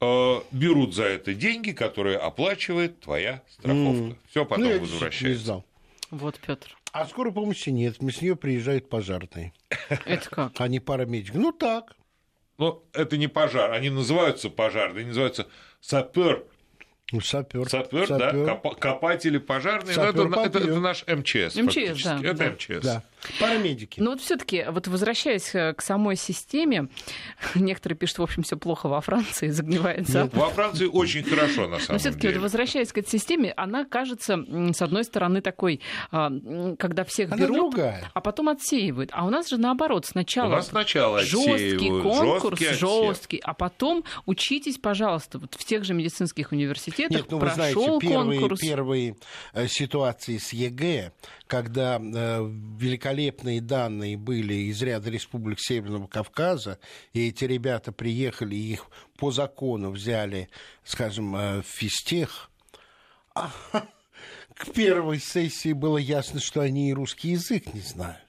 берут 0.01 0.95
за 0.95 1.05
это 1.05 1.35
деньги, 1.35 1.73
которые 1.73 2.19
оплачивает 2.19 3.01
твоя 3.01 3.43
страховка. 3.49 4.03
Mm. 4.03 4.17
Все 4.31 4.45
потом 4.45 4.65
ну, 4.65 4.81
возвращается. 4.81 5.65
Вот, 6.11 6.39
Петр. 6.39 6.77
А 6.93 7.07
скорой 7.07 7.33
помощи 7.33 7.71
нет, 7.71 7.97
с 7.97 8.23
нее 8.23 8.37
приезжают 8.37 8.89
пожарные. 8.89 9.53
Это 9.89 10.29
как? 10.31 10.53
А 10.61 10.69
не 10.69 10.81
парамедики. 10.81 11.37
Ну 11.37 11.53
так. 11.53 11.97
Но 12.59 12.83
это 12.95 13.17
не 13.17 13.29
пожар, 13.29 13.73
они 13.73 13.91
называются 13.91 14.49
пожарные, 14.49 15.01
они 15.01 15.09
называются 15.09 15.47
сапер 15.81 16.47
ну, 17.13 17.21
сапер. 17.21 17.69
Сапер, 17.69 18.09
да, 18.09 18.33
коп, 18.33 18.81
копатели 18.81 19.39
пожарные. 19.39 19.95
Сапер 19.95 20.27
это, 20.27 20.41
это, 20.41 20.59
это 20.59 20.81
наш 20.81 21.05
МЧС. 21.07 21.55
МЧС, 21.55 22.03
да. 22.03 22.21
Это 22.21 22.35
да. 22.35 22.51
МЧС. 22.51 22.85
Да. 22.85 23.03
Парамедики. 23.41 24.01
Ну 24.01 24.11
вот 24.11 24.21
все-таки, 24.21 24.65
вот 24.69 24.87
возвращаясь 24.89 25.55
э, 25.55 25.75
к 25.75 25.83
самой 25.83 26.17
системе, 26.17 26.89
некоторые 27.55 27.97
пишут, 27.97 28.19
в 28.19 28.23
общем, 28.23 28.43
все 28.43 28.57
плохо 28.57 28.89
во 28.89 29.01
Франции, 29.01 29.49
загнивает 29.51 30.09
Запад. 30.09 30.35
Во 30.35 30.49
Франции 30.51 30.87
очень 30.87 31.23
хорошо, 31.25 31.69
на 31.69 31.79
самом 31.79 31.95
Но 31.95 31.99
все-таки, 31.99 32.29
вот, 32.29 32.37
возвращаясь 32.37 32.93
к 32.93 32.99
этой 32.99 33.11
системе, 33.11 33.53
она 33.57 33.85
кажется, 33.85 34.39
с 34.73 34.83
одной 34.83 35.05
стороны, 35.05 35.41
такой, 35.41 35.81
а, 36.11 36.31
когда 36.79 37.05
всех 37.05 37.33
она 37.33 37.43
берут, 37.43 37.73
другая. 37.73 38.11
а 38.13 38.21
потом 38.21 38.49
отсеивают. 38.49 39.11
А 39.13 39.25
у 39.27 39.31
нас 39.31 39.49
же 39.49 39.59
наоборот, 39.59 40.07
сначала, 40.07 40.49
у 40.49 40.57
нас 40.57 40.69
сначала 40.69 41.21
жесткий 41.21 42.03
конкурс, 42.03 42.59
жесткий, 42.61 42.79
жесткий, 42.79 43.41
а 43.43 43.55
потом 43.55 44.05
учитесь, 44.27 44.79
пожалуйста, 44.79 45.39
вот 45.39 45.55
в 45.55 45.65
тех 45.65 45.85
же 45.85 45.95
медицинских 45.95 46.53
университетах, 46.53 47.17
Нет, 47.17 47.31
ну, 47.31 47.39
прошел 47.39 47.57
знаете, 47.57 47.99
первые, 48.01 48.41
конкурс. 48.41 48.61
первые 48.61 49.17
э, 49.53 49.69
ситуации 49.69 50.39
с 50.39 50.53
ЕГЭ, 50.53 51.13
когда 51.47 52.01
э, 52.01 52.41
великолепные 53.17 53.61
данные 53.61 54.17
были 54.17 54.55
из 54.55 54.83
ряда 54.83 55.11
республик 55.11 55.59
Северного 55.59 56.07
Кавказа, 56.07 56.79
и 57.13 57.29
эти 57.29 57.45
ребята 57.45 57.93
приехали, 57.93 58.55
их 58.55 58.87
по 59.17 59.31
закону 59.31 59.91
взяли, 59.91 60.49
скажем, 60.85 61.35
э, 61.35 61.63
в 61.63 61.67
физтех, 61.67 62.51
а, 63.35 63.51
к 64.55 64.71
первой 64.73 65.19
сессии 65.19 65.73
было 65.73 65.99
ясно, 65.99 66.41
что 66.41 66.61
они 66.61 66.91
и 66.91 66.95
русский 66.95 67.31
язык 67.31 67.73
не 67.73 67.81
знают. 67.81 68.23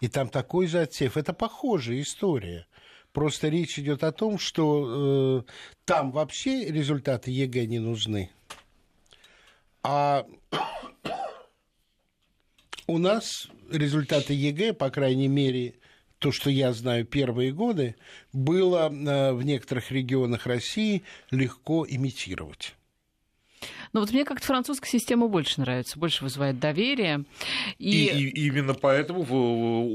И 0.00 0.08
там 0.08 0.28
такой 0.28 0.66
же 0.66 0.80
отсев. 0.80 1.16
Это 1.16 1.32
похожая 1.32 2.00
история. 2.00 2.66
Просто 3.12 3.48
речь 3.48 3.78
идет 3.78 4.04
о 4.04 4.12
том, 4.12 4.38
что 4.38 5.44
э, 5.46 5.52
там 5.86 6.10
вообще 6.10 6.66
результаты 6.66 7.30
ЕГЭ 7.30 7.64
не 7.64 7.78
нужны. 7.78 8.30
А 9.82 10.26
у 12.86 12.98
нас 12.98 13.48
результаты 13.70 14.32
ЕГЭ, 14.32 14.72
по 14.72 14.90
крайней 14.90 15.28
мере, 15.28 15.74
то, 16.18 16.32
что 16.32 16.50
я 16.50 16.72
знаю 16.72 17.04
первые 17.04 17.52
годы, 17.52 17.96
было 18.32 18.90
э, 18.90 19.32
в 19.32 19.42
некоторых 19.42 19.90
регионах 19.90 20.46
России 20.46 21.02
легко 21.30 21.86
имитировать. 21.88 22.74
Но 23.92 24.00
вот 24.00 24.12
мне 24.12 24.24
как-то 24.24 24.46
французская 24.46 24.90
система 24.90 25.28
больше 25.28 25.60
нравится, 25.60 25.98
больше 25.98 26.22
вызывает 26.22 26.58
доверие. 26.58 27.24
И, 27.78 28.06
и, 28.06 28.28
и 28.28 28.46
именно 28.46 28.74
поэтому 28.74 29.22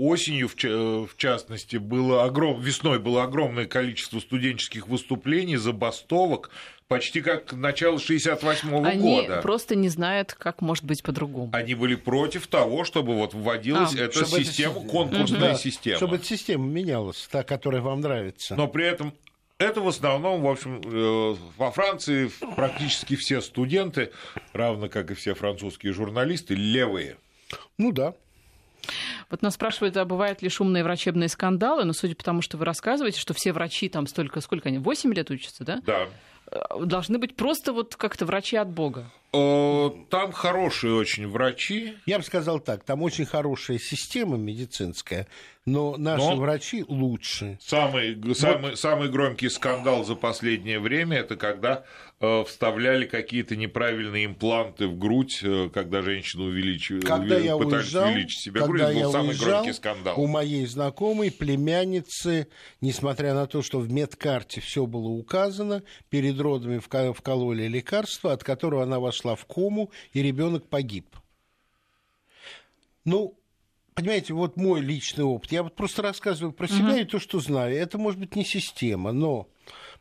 осенью, 0.04 0.48
в 0.48 1.16
частности, 1.18 1.78
было 1.78 2.24
огром... 2.24 2.60
весной 2.60 3.00
было 3.00 3.24
огромное 3.24 3.66
количество 3.66 4.20
студенческих 4.20 4.88
выступлений, 4.88 5.58
забастовок, 5.58 6.50
почти 6.92 7.22
как 7.22 7.54
начало 7.54 7.96
68-го 7.96 8.84
Они 8.84 9.00
года. 9.00 9.34
Они 9.36 9.42
просто 9.42 9.76
не 9.76 9.88
знают, 9.88 10.34
как 10.34 10.60
может 10.62 10.84
быть 10.84 11.04
по-другому. 11.04 11.50
Они 11.54 11.74
были 11.74 11.96
против 11.96 12.48
того, 12.48 12.84
чтобы 12.84 13.16
вот 13.16 13.34
вводилась 13.34 13.96
а, 13.96 14.02
эта 14.02 14.26
система, 14.26 14.82
это... 14.82 14.90
конкурсная 14.90 15.54
угу. 15.54 15.58
система. 15.58 15.96
Чтобы 15.96 16.16
эта 16.18 16.26
система 16.26 16.66
менялась, 16.66 17.30
та, 17.32 17.44
которая 17.44 17.82
вам 17.82 18.02
нравится. 18.02 18.58
Но 18.58 18.68
при 18.68 18.86
этом 18.86 19.14
это 19.58 19.80
в 19.80 19.88
основном, 19.88 20.42
в 20.42 20.48
общем, 20.50 20.82
э, 20.84 21.36
во 21.56 21.72
Франции 21.72 22.30
практически 22.58 23.16
все 23.16 23.40
студенты, 23.40 24.12
равно 24.52 24.90
как 24.90 25.12
и 25.12 25.14
все 25.14 25.34
французские 25.34 25.94
журналисты, 25.94 26.56
левые. 26.56 27.16
Ну 27.78 27.94
да. 27.94 28.16
Вот 29.30 29.42
нас 29.42 29.54
спрашивают, 29.54 29.96
а 29.96 30.04
бывают 30.04 30.42
ли 30.42 30.50
шумные 30.50 30.84
врачебные 30.84 31.30
скандалы, 31.30 31.86
но 31.86 31.94
судя 31.94 32.16
по 32.16 32.24
тому, 32.26 32.42
что 32.42 32.58
вы 32.58 32.66
рассказываете, 32.66 33.18
что 33.18 33.34
все 33.34 33.54
врачи 33.54 33.88
там 33.88 34.08
столько, 34.08 34.42
сколько 34.42 34.68
они, 34.68 34.80
8 34.80 35.14
лет 35.14 35.32
учатся, 35.32 35.64
да? 35.64 35.82
Да. 35.86 36.10
Э, 36.52 36.86
должны 36.86 37.18
быть 37.18 37.36
просто 37.36 37.74
вот 37.74 37.96
как-то 37.96 38.26
врачи 38.26 38.58
от 38.58 38.70
Бога. 38.70 39.06
Там 39.32 40.34
хорошие 40.34 40.94
очень 40.94 41.28
врачи. 41.28 41.94
Я 42.06 42.18
бы 42.18 42.24
сказал 42.24 42.60
так, 42.60 42.84
там 42.84 43.02
очень 43.02 43.26
хорошая 43.26 43.80
система 43.80 44.36
медицинская, 44.36 45.26
но 45.66 45.96
наши 45.96 46.26
но 46.26 46.36
врачи 46.36 46.84
лучше. 46.88 47.58
Самый, 47.62 48.16
вот. 48.16 48.38
самый, 48.38 48.76
самый 48.76 49.10
громкий 49.10 49.48
скандал 49.48 50.04
за 50.04 50.16
последнее 50.16 50.80
время 50.80 51.20
это 51.20 51.38
когда 51.38 51.86
э, 52.20 52.44
вставляли 52.46 53.06
какие-то 53.06 53.56
неправильные 53.56 54.26
импланты 54.26 54.88
в 54.88 54.98
грудь, 54.98 55.40
э, 55.44 55.70
когда 55.74 56.02
женщину 56.02 56.46
увеличивали, 56.46 57.02
когда 57.02 57.38
я 57.38 57.56
пытались 57.56 57.86
уезжал, 57.86 58.10
увеличить 58.10 58.42
себе 58.42 58.60
когда 58.60 58.74
грудь, 58.74 58.82
это 58.82 58.94
был 58.94 59.00
я 59.00 59.12
самый 59.12 59.30
уезжал, 59.30 59.50
громкий 59.50 59.74
скандал. 59.74 60.20
У 60.20 60.28
моей 60.28 60.66
знакомой 60.66 61.32
племянницы, 61.32 62.48
несмотря 62.82 63.34
на 63.34 63.46
то, 63.46 63.62
что 63.62 63.80
в 63.80 63.90
медкарте 63.90 64.60
все 64.60 64.86
было 64.86 65.08
указано, 65.08 65.84
перед 66.10 66.38
родами 66.40 66.80
вкололи 66.80 67.68
лекарство, 67.68 68.34
от 68.34 68.44
которого 68.44 68.84
она 68.84 69.00
вошла 69.00 69.21
в 69.24 69.46
кому, 69.46 69.92
и 70.14 70.22
ребенок 70.22 70.68
погиб. 70.68 71.16
Ну, 73.06 73.38
понимаете, 73.94 74.34
вот 74.34 74.58
мой 74.58 74.82
личный 74.82 75.24
опыт. 75.24 75.52
Я 75.52 75.64
вот 75.64 75.76
просто 75.76 76.02
рассказываю 76.02 76.54
про 76.54 76.68
себя 76.68 76.98
uh-huh. 76.98 77.02
и 77.02 77.06
то, 77.06 77.20
что 77.20 77.40
знаю. 77.40 77.76
Это 77.76 77.98
может 77.98 78.20
быть 78.20 78.36
не 78.36 78.46
система, 78.46 79.12
но 79.12 79.48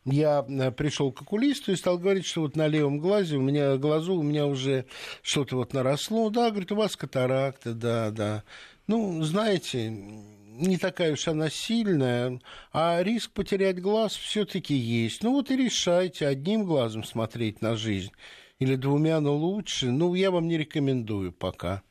я 0.04 0.44
э, 0.48 0.70
пришел 0.70 1.12
к 1.12 1.22
окулисту 1.22 1.72
и 1.72 1.76
стал 1.76 1.98
говорить, 1.98 2.26
что 2.26 2.42
вот 2.42 2.56
на 2.56 2.66
левом 2.66 2.98
глазе 2.98 3.36
у 3.36 3.40
меня 3.40 3.76
глазу 3.76 4.14
у 4.14 4.22
меня 4.22 4.46
уже 4.46 4.86
что-то 5.22 5.56
вот 5.56 5.72
наросло. 5.72 6.30
Да, 6.30 6.50
говорит, 6.50 6.72
у 6.72 6.76
вас 6.76 6.96
катаракта, 6.96 7.74
да, 7.74 8.10
да. 8.10 8.44
Ну, 8.86 9.22
знаете, 9.22 9.90
не 9.90 10.76
такая 10.76 11.12
уж 11.12 11.26
она 11.28 11.48
сильная, 11.50 12.40
а 12.72 13.02
риск 13.02 13.32
потерять 13.32 13.80
глаз 13.80 14.14
все-таки 14.14 14.74
есть. 14.74 15.22
Ну 15.22 15.32
вот 15.32 15.50
и 15.50 15.56
решайте 15.56 16.26
одним 16.26 16.64
глазом 16.64 17.04
смотреть 17.04 17.60
на 17.62 17.76
жизнь 17.76 18.12
или 18.61 18.76
двумя, 18.76 19.20
но 19.20 19.34
лучше. 19.36 19.90
Ну, 19.90 20.14
я 20.14 20.30
вам 20.30 20.46
не 20.46 20.56
рекомендую 20.56 21.32
пока. 21.32 21.82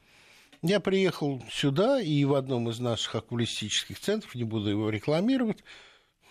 Я 0.62 0.80
приехал 0.80 1.44
сюда, 1.52 2.00
и 2.00 2.24
в 2.26 2.34
одном 2.34 2.70
из 2.70 2.80
наших 2.80 3.16
окулистических 3.16 4.00
центров, 4.00 4.36
не 4.36 4.44
буду 4.44 4.70
его 4.70 4.90
рекламировать, 4.90 5.64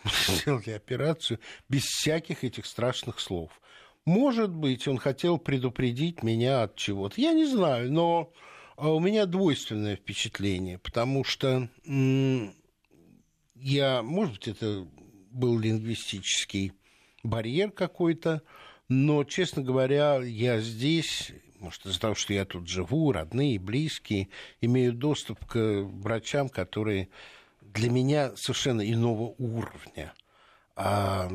сделали 0.28 0.70
операцию 0.70 1.40
без 1.68 1.82
всяких 1.84 2.44
этих 2.44 2.66
страшных 2.66 3.20
слов. 3.20 3.50
Может 4.04 4.50
быть, 4.50 4.86
он 4.86 4.98
хотел 4.98 5.38
предупредить 5.38 6.22
меня 6.22 6.62
от 6.62 6.76
чего-то. 6.76 7.20
Я 7.20 7.32
не 7.32 7.44
знаю, 7.44 7.92
но 7.92 8.32
а, 8.76 8.90
у 8.90 9.00
меня 9.00 9.26
двойственное 9.26 9.96
впечатление, 9.96 10.78
потому 10.78 11.24
что 11.24 11.68
я, 13.54 14.02
может 14.02 14.34
быть, 14.34 14.48
это 14.48 14.86
был 15.30 15.58
лингвистический 15.58 16.72
барьер 17.22 17.70
какой-то, 17.70 18.42
но, 18.88 19.24
честно 19.24 19.62
говоря, 19.62 20.20
я 20.22 20.60
здесь 20.60 21.32
может, 21.60 21.86
из-за 21.86 22.00
того, 22.00 22.14
что 22.14 22.32
я 22.32 22.44
тут 22.44 22.68
живу, 22.68 23.12
родные, 23.12 23.58
близкие, 23.58 24.28
имею 24.60 24.92
доступ 24.92 25.44
к 25.44 25.56
врачам, 25.82 26.48
которые 26.48 27.08
для 27.60 27.90
меня 27.90 28.32
совершенно 28.36 28.88
иного 28.88 29.34
уровня. 29.38 30.14
А 30.76 31.28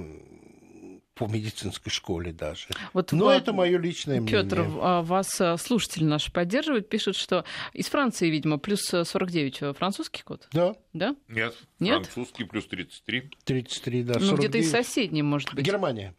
по 1.15 1.27
медицинской 1.27 1.91
школе 1.91 2.31
даже. 2.31 2.69
Вот 2.93 3.11
Но 3.11 3.25
в... 3.25 3.29
это 3.29 3.53
мое 3.53 3.77
личное 3.77 4.19
мнение. 4.19 4.43
Петр, 4.43 4.65
а 4.81 5.03
вас 5.03 5.39
а, 5.39 5.57
слушатели 5.57 6.05
наши 6.05 6.31
поддерживают, 6.31 6.89
пишут, 6.89 7.15
что 7.15 7.45
из 7.71 7.87
Франции, 7.87 8.29
видимо, 8.29 8.57
плюс 8.57 8.81
49 8.81 9.77
французский 9.77 10.23
код? 10.23 10.47
Да. 10.51 10.75
Да? 10.93 11.15
Нет, 11.27 11.55
Нет? 11.79 12.07
французский 12.07 12.45
плюс 12.45 12.65
33. 12.65 13.29
33, 13.43 14.03
да. 14.03 14.19
Ну, 14.19 14.35
где-то 14.35 14.57
из 14.57 14.71
соседней, 14.71 15.21
может 15.21 15.53
быть. 15.53 15.63
Германия. 15.63 16.15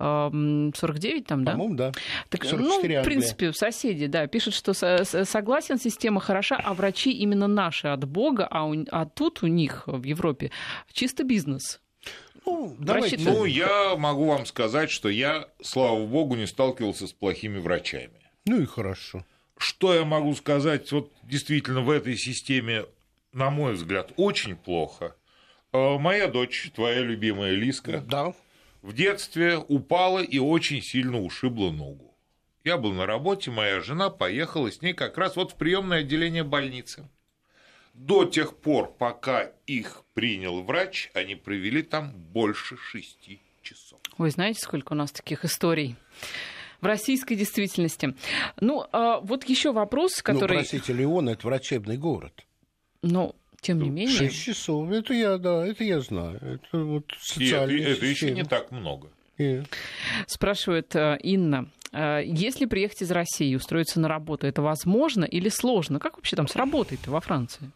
49 0.00 1.26
там, 1.26 1.44
да? 1.44 1.52
По-моему, 1.52 1.74
да. 1.74 1.92
Так, 2.30 2.50
ну, 2.52 2.80
в 2.80 3.02
принципе, 3.04 3.52
соседи, 3.52 4.06
да, 4.06 4.26
пишут, 4.26 4.54
что 4.54 4.72
согласен, 4.72 5.78
система 5.78 6.20
хороша, 6.20 6.58
а 6.62 6.72
врачи 6.72 7.12
именно 7.12 7.46
наши 7.46 7.88
от 7.88 8.04
Бога, 8.04 8.48
а, 8.50 8.64
у, 8.64 8.74
а 8.90 9.04
тут 9.04 9.42
у 9.42 9.46
них 9.46 9.84
в 9.86 10.02
Европе 10.04 10.50
чисто 10.92 11.22
бизнес. 11.22 11.80
Ну, 12.46 12.74
давайте. 12.78 13.18
ну, 13.18 13.44
я 13.44 13.96
могу 13.96 14.24
вам 14.24 14.46
сказать, 14.46 14.90
что 14.90 15.10
я, 15.10 15.48
слава 15.62 16.06
богу, 16.06 16.34
не 16.36 16.46
сталкивался 16.46 17.06
с 17.06 17.12
плохими 17.12 17.58
врачами. 17.58 18.30
Ну 18.46 18.62
и 18.62 18.64
хорошо. 18.64 19.26
Что 19.58 19.94
я 19.94 20.06
могу 20.06 20.34
сказать? 20.34 20.90
Вот 20.90 21.12
действительно 21.22 21.82
в 21.82 21.90
этой 21.90 22.16
системе, 22.16 22.86
на 23.34 23.50
мой 23.50 23.74
взгляд, 23.74 24.12
очень 24.16 24.56
плохо. 24.56 25.14
А, 25.72 25.98
моя 25.98 26.28
дочь, 26.28 26.70
твоя 26.74 27.00
любимая 27.00 27.52
Лиска, 27.52 28.00
да 28.00 28.32
в 28.82 28.92
детстве 28.92 29.56
упала 29.56 30.22
и 30.22 30.38
очень 30.38 30.82
сильно 30.82 31.20
ушибла 31.20 31.70
ногу. 31.70 32.14
Я 32.64 32.76
был 32.76 32.92
на 32.92 33.06
работе, 33.06 33.50
моя 33.50 33.80
жена 33.80 34.10
поехала 34.10 34.70
с 34.70 34.82
ней 34.82 34.92
как 34.92 35.16
раз 35.16 35.36
вот 35.36 35.52
в 35.52 35.56
приемное 35.56 36.00
отделение 36.00 36.44
больницы. 36.44 37.08
До 37.94 38.24
тех 38.24 38.56
пор, 38.56 38.92
пока 38.92 39.52
их 39.66 40.04
принял 40.14 40.62
врач, 40.62 41.10
они 41.14 41.34
провели 41.34 41.82
там 41.82 42.12
больше 42.12 42.76
шести 42.76 43.40
часов. 43.62 43.98
Вы 44.18 44.30
знаете, 44.30 44.60
сколько 44.60 44.92
у 44.92 44.96
нас 44.96 45.10
таких 45.10 45.44
историй? 45.44 45.96
в 46.80 46.86
российской 46.86 47.34
действительности. 47.34 48.14
Ну, 48.58 48.86
а 48.92 49.20
вот 49.20 49.44
еще 49.44 49.72
вопрос, 49.72 50.16
ну, 50.16 50.22
который... 50.22 50.52
Ну, 50.52 50.58
простите, 50.60 50.92
Леон– 50.94 51.28
это 51.30 51.46
врачебный 51.46 51.98
город. 51.98 52.46
Ну, 53.02 53.34
тем 53.60 53.80
не 53.80 53.90
менее. 53.90 54.16
Шесть 54.16 54.42
часов. 54.42 54.90
Это 54.90 55.14
я, 55.14 55.38
да, 55.38 55.66
это 55.66 55.84
я 55.84 56.00
знаю. 56.00 56.38
Это 56.42 56.78
вот 56.78 57.04
социальная 57.20 57.76
И 57.76 57.80
это, 57.82 57.90
это 57.92 58.06
еще 58.06 58.30
не 58.30 58.44
так 58.44 58.70
много. 58.70 59.10
И... 59.38 59.62
Спрашивает 60.26 60.94
э, 60.94 61.18
Инна. 61.22 61.70
Э, 61.92 62.22
если 62.24 62.66
приехать 62.66 63.02
из 63.02 63.10
России 63.10 63.50
и 63.50 63.56
устроиться 63.56 64.00
на 64.00 64.08
работу, 64.08 64.46
это 64.46 64.62
возможно 64.62 65.24
или 65.24 65.48
сложно? 65.48 65.98
Как 65.98 66.16
вообще 66.16 66.36
там 66.36 66.46
с 66.46 66.56
работой-то 66.56 67.10
во 67.10 67.20
Франции? 67.20 67.70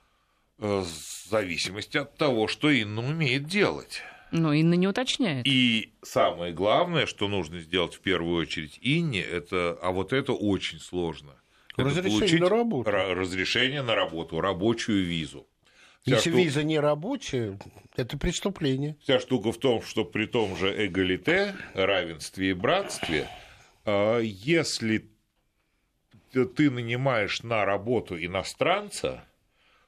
Э, 0.58 0.80
в 0.80 1.30
зависимости 1.30 1.96
от 1.96 2.16
того, 2.16 2.48
что 2.48 2.70
Инна 2.70 3.00
умеет 3.06 3.46
делать. 3.46 4.02
Но 4.30 4.52
Инна 4.52 4.74
не 4.74 4.88
уточняет. 4.88 5.46
И 5.46 5.92
самое 6.02 6.52
главное, 6.52 7.06
что 7.06 7.28
нужно 7.28 7.60
сделать 7.60 7.94
в 7.94 8.00
первую 8.00 8.40
очередь 8.40 8.78
Инне, 8.82 9.20
это, 9.20 9.78
а 9.80 9.92
вот 9.92 10.12
это 10.12 10.32
очень 10.32 10.80
сложно. 10.80 11.34
Разрешение 11.76 12.40
на 12.40 12.48
работу. 12.48 12.90
Разрешение 12.90 13.82
на 13.82 13.94
работу, 13.94 14.40
рабочую 14.40 15.04
визу. 15.04 15.46
Вся 16.04 16.16
Если 16.16 16.30
штука... 16.30 16.44
виза 16.44 16.62
не 16.64 16.78
рабочая, 16.78 17.58
это 17.96 18.18
преступление. 18.18 18.96
Вся 19.00 19.18
штука 19.18 19.52
в 19.52 19.58
том, 19.58 19.80
что 19.80 20.04
при 20.04 20.26
том 20.26 20.54
же 20.54 20.86
эгалите, 20.86 21.54
равенстве 21.72 22.50
и 22.50 22.52
братстве, 22.52 23.26
а, 23.86 24.18
если 24.20 25.08
ты 26.30 26.70
нанимаешь 26.70 27.42
на 27.42 27.64
работу 27.64 28.22
иностранца, 28.22 29.24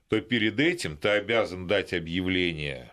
то 0.08 0.18
перед 0.22 0.58
этим 0.58 0.96
ты 0.96 1.10
обязан 1.10 1.66
дать 1.66 1.92
объявление 1.92 2.92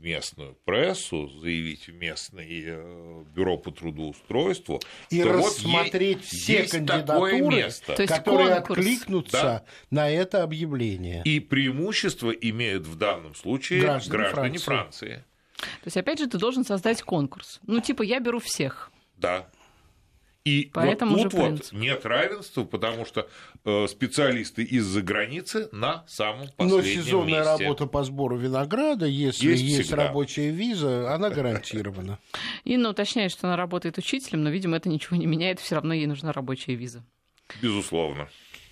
в 0.00 0.04
местную 0.04 0.56
прессу, 0.64 1.28
заявить 1.40 1.88
в 1.88 1.92
местное 1.92 2.46
э, 2.48 3.24
бюро 3.34 3.58
по 3.58 3.70
трудоустройству, 3.70 4.80
и 5.10 5.22
рассмотреть 5.22 6.18
вот 6.18 6.26
все 6.26 6.62
кандидатуры, 6.66 7.40
место. 7.40 7.94
которые 8.06 8.54
конкурс. 8.56 8.78
откликнутся 8.78 9.42
да. 9.42 9.64
на 9.90 10.10
это 10.10 10.42
объявление. 10.42 11.22
И 11.24 11.40
преимущество 11.40 12.30
имеют 12.30 12.86
в 12.86 12.96
данном 12.96 13.34
случае 13.34 13.82
граждане, 13.82 14.22
граждане 14.22 14.58
Франции. 14.58 15.06
Франции. 15.06 15.24
То 15.60 15.86
есть, 15.86 15.96
опять 15.96 16.18
же, 16.18 16.26
ты 16.26 16.38
должен 16.38 16.64
создать 16.64 17.02
конкурс. 17.02 17.60
Ну, 17.66 17.80
типа, 17.80 18.02
я 18.02 18.20
беру 18.20 18.40
всех. 18.40 18.90
Да. 19.18 19.50
И 20.50 20.70
Поэтому 20.72 21.16
вот 21.16 21.22
тут 21.22 21.32
вот 21.34 21.72
нет 21.72 22.04
равенства, 22.04 22.64
потому 22.64 23.04
что 23.04 23.28
э, 23.64 23.86
специалисты 23.86 24.64
из-за 24.64 25.00
границы 25.00 25.68
на 25.70 26.04
самом 26.08 26.48
последнем 26.56 26.76
Но 26.76 26.82
сезонная 26.82 27.44
месте. 27.44 27.64
работа 27.64 27.86
по 27.86 28.02
сбору 28.02 28.36
винограда, 28.36 29.06
если 29.06 29.50
есть, 29.50 29.62
есть 29.62 29.92
рабочая 29.92 30.50
виза, 30.50 31.14
она 31.14 31.30
гарантирована. 31.30 32.18
Инна 32.64 32.90
уточняет, 32.90 33.30
что 33.30 33.46
она 33.46 33.56
работает 33.56 33.96
учителем, 33.98 34.42
но, 34.42 34.50
видимо, 34.50 34.76
это 34.76 34.88
ничего 34.88 35.16
не 35.16 35.26
меняет, 35.26 35.60
все 35.60 35.76
равно 35.76 35.94
ей 35.94 36.06
нужна 36.06 36.32
рабочая 36.32 36.74
виза. 36.74 37.04
Безусловно. 37.62 38.28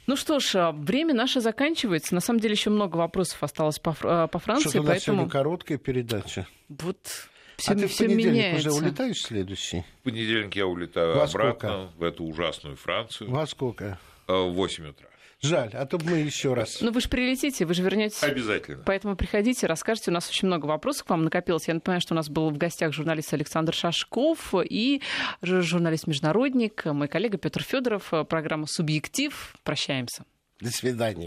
Ну 0.08 0.16
что 0.16 0.40
ж, 0.40 0.54
а, 0.56 0.72
время 0.72 1.14
наше 1.14 1.40
заканчивается. 1.40 2.14
На 2.14 2.20
самом 2.20 2.40
деле 2.40 2.54
еще 2.54 2.70
много 2.70 2.96
вопросов 2.96 3.42
осталось 3.42 3.78
по, 3.78 3.94
а, 4.02 4.26
по 4.26 4.38
Франции. 4.38 4.70
Что-то 4.70 4.86
поэтому... 4.86 5.22
у 5.22 5.24
нас 5.24 5.32
короткая 5.32 5.78
передача. 5.78 6.46
Вот 6.68 7.28
все, 7.58 7.72
а 7.72 7.74
ты 7.74 7.86
все 7.88 8.04
в 8.04 8.08
понедельник 8.08 8.32
меняется. 8.34 8.70
уже 8.70 8.80
улетаешь 8.80 9.20
следующий? 9.20 9.84
В 10.00 10.04
понедельник 10.04 10.54
я 10.56 10.66
улетаю 10.66 11.14
Во 11.16 11.24
обратно 11.24 11.68
сколько? 11.68 11.88
в 11.98 12.02
эту 12.02 12.24
ужасную 12.24 12.76
Францию. 12.76 13.30
Во 13.30 13.46
сколько? 13.46 13.98
Э, 14.28 14.32
в 14.32 14.52
8 14.54 14.88
утра. 14.88 15.08
Жаль, 15.40 15.70
а 15.74 15.86
то 15.86 15.98
бы 15.98 16.10
мы 16.10 16.16
еще 16.18 16.52
раз. 16.54 16.80
Ну 16.80 16.90
вы 16.90 17.00
же 17.00 17.08
прилетите, 17.08 17.64
вы 17.64 17.72
же 17.72 17.82
вернетесь. 17.84 18.22
Обязательно. 18.24 18.82
Поэтому 18.84 19.14
приходите, 19.14 19.68
расскажите. 19.68 20.10
У 20.10 20.14
нас 20.14 20.28
очень 20.28 20.48
много 20.48 20.66
вопросов 20.66 21.04
к 21.06 21.10
вам 21.10 21.22
накопилось. 21.22 21.68
Я 21.68 21.74
напоминаю, 21.74 22.00
что 22.00 22.14
у 22.14 22.16
нас 22.16 22.28
был 22.28 22.50
в 22.50 22.58
гостях 22.58 22.92
журналист 22.92 23.32
Александр 23.34 23.72
Шашков 23.72 24.52
и 24.68 25.00
журналист-международник, 25.42 26.84
мой 26.86 27.06
коллега 27.06 27.38
Петр 27.38 27.62
Федоров. 27.62 28.12
Программа 28.28 28.66
«Субъектив». 28.66 29.54
Прощаемся. 29.62 30.24
До 30.60 30.70
свидания. 30.72 31.26